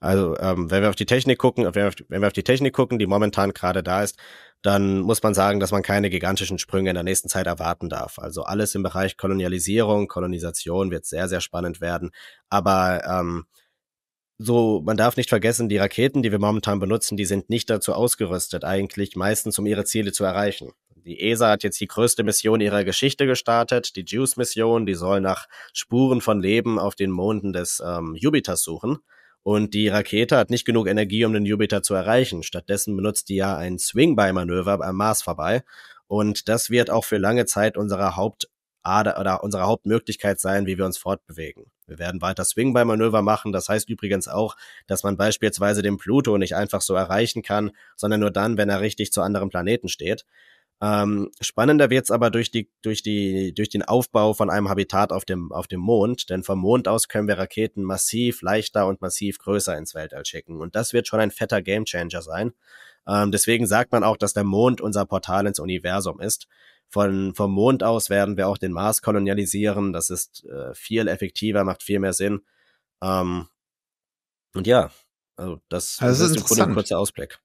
[0.00, 2.32] Also, ähm, wenn wir auf die Technik gucken, wenn wir auf die, wenn wir auf
[2.32, 4.16] die Technik gucken, die momentan gerade da ist,
[4.62, 8.18] dann muss man sagen, dass man keine gigantischen Sprünge in der nächsten Zeit erwarten darf.
[8.18, 12.10] Also alles im Bereich Kolonialisierung, Kolonisation wird sehr, sehr spannend werden.
[12.48, 13.46] Aber ähm,
[14.38, 17.92] so, man darf nicht vergessen, die Raketen, die wir momentan benutzen, die sind nicht dazu
[17.92, 20.72] ausgerüstet, eigentlich meistens, um ihre Ziele zu erreichen.
[21.04, 25.46] Die ESA hat jetzt die größte Mission ihrer Geschichte gestartet, die JUICE-Mission, die soll nach
[25.72, 28.98] Spuren von Leben auf den Monden des ähm, Jupiters suchen.
[29.42, 32.42] Und die Rakete hat nicht genug Energie, um den Jupiter zu erreichen.
[32.42, 35.62] Stattdessen benutzt die ja ein Swing-by-Manöver am Mars vorbei.
[36.06, 40.84] Und das wird auch für lange Zeit unsere Hauptader oder unsere Hauptmöglichkeit sein, wie wir
[40.84, 41.70] uns fortbewegen.
[41.86, 43.52] Wir werden weiter Swing-by-Manöver machen.
[43.52, 48.20] Das heißt übrigens auch, dass man beispielsweise den Pluto nicht einfach so erreichen kann, sondern
[48.20, 50.24] nur dann, wenn er richtig zu anderen Planeten steht.
[50.80, 55.24] Ähm, spannender wird's aber durch die, durch die, durch den Aufbau von einem Habitat auf
[55.24, 59.38] dem, auf dem Mond, denn vom Mond aus können wir Raketen massiv leichter und massiv
[59.38, 60.60] größer ins Weltall schicken.
[60.60, 62.52] Und das wird schon ein fetter Gamechanger sein.
[63.08, 66.46] Ähm, deswegen sagt man auch, dass der Mond unser Portal ins Universum ist.
[66.88, 69.92] Von, vom Mond aus werden wir auch den Mars kolonialisieren.
[69.92, 72.42] Das ist äh, viel effektiver, macht viel mehr Sinn.
[73.02, 73.48] Ähm,
[74.54, 74.90] und ja,
[75.36, 77.40] also das, Also das ist Grunde ein kurzer Ausblick.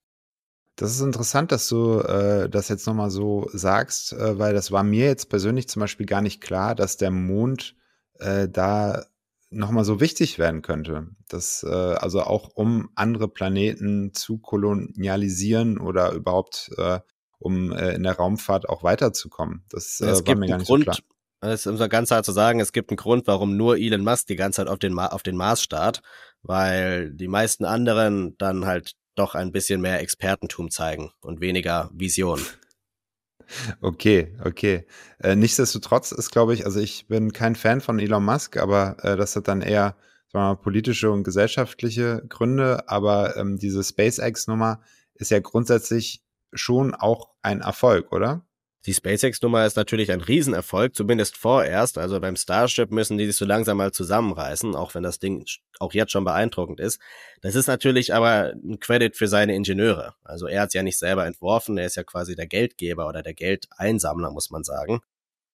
[0.75, 4.83] Das ist interessant, dass du äh, das jetzt nochmal so sagst, äh, weil das war
[4.83, 7.75] mir jetzt persönlich zum Beispiel gar nicht klar, dass der Mond
[8.19, 9.05] äh, da
[9.51, 11.07] nochmal so wichtig werden könnte.
[11.29, 16.99] Das, äh, also auch um andere Planeten zu kolonialisieren oder überhaupt äh,
[17.37, 19.65] um äh, in der Raumfahrt auch weiterzukommen.
[19.69, 20.97] Das äh, es war gibt mir gar einen nicht so Grund, klar.
[21.41, 24.03] es ist um so ganz klar zu sagen, es gibt einen Grund, warum nur Elon
[24.03, 26.01] Musk die ganze Zeit auf den, Ma auf den Mars starrt,
[26.41, 32.41] weil die meisten anderen dann halt doch ein bisschen mehr Expertentum zeigen und weniger Vision.
[33.81, 34.87] Okay, okay.
[35.19, 39.17] Äh, nichtsdestotrotz ist, glaube ich, also ich bin kein Fan von Elon Musk, aber äh,
[39.17, 39.97] das hat dann eher
[40.33, 42.89] sagen wir mal, politische und gesellschaftliche Gründe.
[42.89, 44.81] Aber ähm, diese SpaceX-Nummer
[45.13, 48.45] ist ja grundsätzlich schon auch ein Erfolg, oder?
[48.85, 51.97] Die SpaceX-Nummer ist natürlich ein Riesenerfolg, zumindest vorerst.
[51.97, 55.45] Also beim Starship müssen die sich so langsam mal zusammenreißen, auch wenn das Ding
[55.79, 56.99] auch jetzt schon beeindruckend ist.
[57.41, 60.15] Das ist natürlich aber ein Credit für seine Ingenieure.
[60.23, 63.23] Also er hat es ja nicht selber entworfen, er ist ja quasi der Geldgeber oder
[63.23, 64.99] der Geldeinsammler, muss man sagen.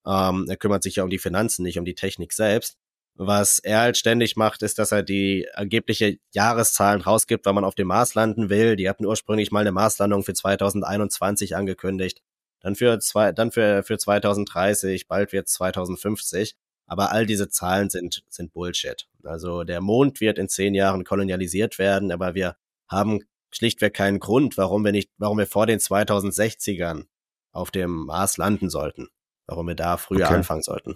[0.07, 2.77] Ähm, er kümmert sich ja um die Finanzen, nicht um die Technik selbst.
[3.13, 7.75] Was er halt ständig macht, ist, dass er die angebliche Jahreszahlen rausgibt, wann man auf
[7.75, 8.75] dem Mars landen will.
[8.75, 12.21] Die hatten ursprünglich mal eine Marslandung für 2021 angekündigt
[12.59, 16.55] dann für zwei, dann für, für 2030, bald wird 2050.
[16.85, 19.07] Aber all diese Zahlen sind, sind Bullshit.
[19.23, 22.55] Also der Mond wird in zehn Jahren kolonialisiert werden, aber wir
[22.87, 23.21] haben
[23.51, 27.05] schlichtweg keinen Grund, warum wir nicht, warum wir vor den 2060ern
[27.51, 29.07] auf dem Mars landen sollten.
[29.45, 30.35] Warum wir da früher okay.
[30.35, 30.95] anfangen sollten.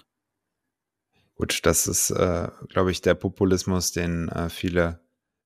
[1.36, 5.03] Gut, das ist, äh, glaube ich, der Populismus, den äh, viele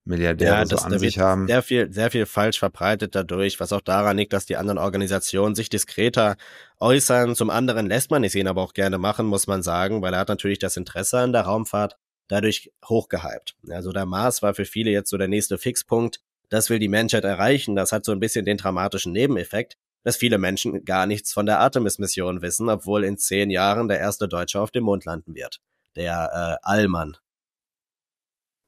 [0.08, 1.48] Milliardäre ja, das, so an sich haben.
[1.48, 5.56] Sehr viel, sehr viel falsch verbreitet dadurch, was auch daran liegt, dass die anderen Organisationen
[5.56, 6.38] sich diskreter
[6.80, 7.36] äußern.
[7.36, 10.20] Zum anderen lässt man es ihn aber auch gerne machen, muss man sagen, weil er
[10.20, 11.98] hat natürlich das Interesse an der Raumfahrt
[12.28, 13.56] dadurch hochgehypt.
[13.70, 16.22] Also der Mars war für viele jetzt so der nächste Fixpunkt.
[16.50, 17.76] Das will die Menschheit erreichen.
[17.76, 21.60] Das hat so ein bisschen den dramatischen Nebeneffekt, dass viele Menschen gar nichts von der
[21.60, 25.60] Artemis-Mission wissen, obwohl in zehn Jahren der erste Deutsche auf dem Mond landen wird.
[25.96, 27.18] Der äh, Allmann.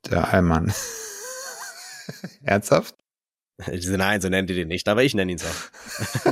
[0.09, 0.73] Der Allmann.
[2.43, 2.95] Ernsthaft?
[3.67, 5.47] Nein, so nennt ihr den nicht, aber ich nenne ihn so.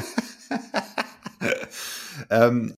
[2.29, 2.73] ähm,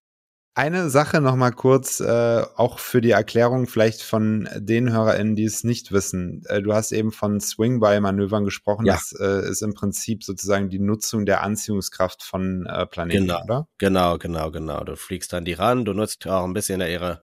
[0.56, 5.46] eine Sache noch mal kurz, äh, auch für die Erklärung vielleicht von den HörerInnen, die
[5.46, 6.44] es nicht wissen.
[6.48, 8.86] Äh, du hast eben von Swing-by-Manövern gesprochen.
[8.86, 8.96] Ja.
[8.96, 13.44] Das äh, ist im Prinzip sozusagen die Nutzung der Anziehungskraft von äh, Planeten, genau.
[13.44, 13.68] oder?
[13.78, 14.84] Genau, genau, genau.
[14.84, 17.22] Du fliegst an die ran, du nutzt auch ein bisschen ihre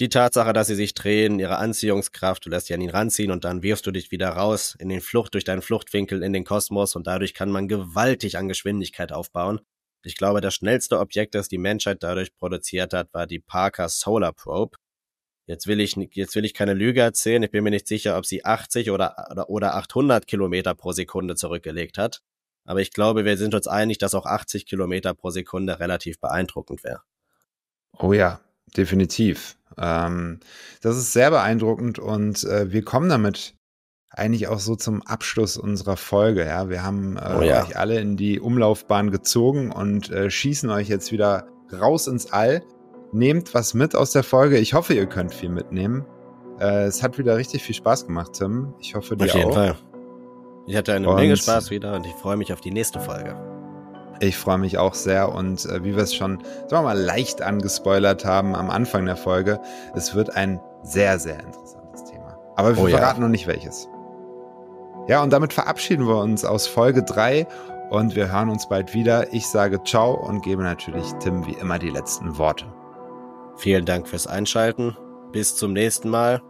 [0.00, 3.44] die Tatsache, dass sie sich drehen, ihre Anziehungskraft, du lässt sie an ihn ranziehen und
[3.44, 6.94] dann wirfst du dich wieder raus in den Flucht, durch deinen Fluchtwinkel in den Kosmos
[6.94, 9.60] und dadurch kann man gewaltig an Geschwindigkeit aufbauen.
[10.04, 14.32] Ich glaube, das schnellste Objekt, das die Menschheit dadurch produziert hat, war die Parker Solar
[14.32, 14.76] Probe.
[15.46, 17.42] Jetzt will ich, jetzt will ich keine Lüge erzählen.
[17.42, 21.98] Ich bin mir nicht sicher, ob sie 80 oder, oder 800 Kilometer pro Sekunde zurückgelegt
[21.98, 22.20] hat.
[22.64, 26.84] Aber ich glaube, wir sind uns einig, dass auch 80 Kilometer pro Sekunde relativ beeindruckend
[26.84, 27.00] wäre.
[27.98, 28.40] Oh ja,
[28.76, 29.56] definitiv.
[29.76, 30.40] Ähm,
[30.80, 33.54] das ist sehr beeindruckend und äh, wir kommen damit
[34.10, 36.44] eigentlich auch so zum Abschluss unserer Folge.
[36.44, 37.62] Ja, wir haben äh, oh ja.
[37.62, 42.62] euch alle in die Umlaufbahn gezogen und äh, schießen euch jetzt wieder raus ins All.
[43.12, 44.58] Nehmt was mit aus der Folge.
[44.58, 46.04] Ich hoffe, ihr könnt viel mitnehmen.
[46.58, 48.74] Äh, es hat wieder richtig viel Spaß gemacht, Tim.
[48.80, 49.28] Ich hoffe, dir auch.
[49.28, 49.54] Auf jeden auch.
[49.54, 49.76] Fall.
[50.66, 53.57] Ich hatte eine und Menge Spaß wieder und ich freue mich auf die nächste Folge.
[54.20, 57.42] Ich freue mich auch sehr und äh, wie wir es schon, sagen wir mal, leicht
[57.42, 59.60] angespoilert haben am Anfang der Folge,
[59.94, 62.38] es wird ein sehr, sehr interessantes Thema.
[62.56, 63.26] Aber wir oh, verraten ja.
[63.26, 63.88] noch nicht welches.
[65.06, 67.46] Ja, und damit verabschieden wir uns aus Folge 3
[67.90, 69.32] und wir hören uns bald wieder.
[69.32, 72.66] Ich sage ciao und gebe natürlich Tim wie immer die letzten Worte.
[73.56, 74.96] Vielen Dank fürs Einschalten.
[75.32, 76.42] Bis zum nächsten Mal.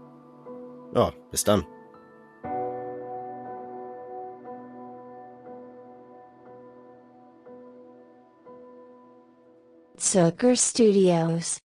[0.95, 1.65] Ja, bis dann.
[9.99, 11.61] Zucker Studios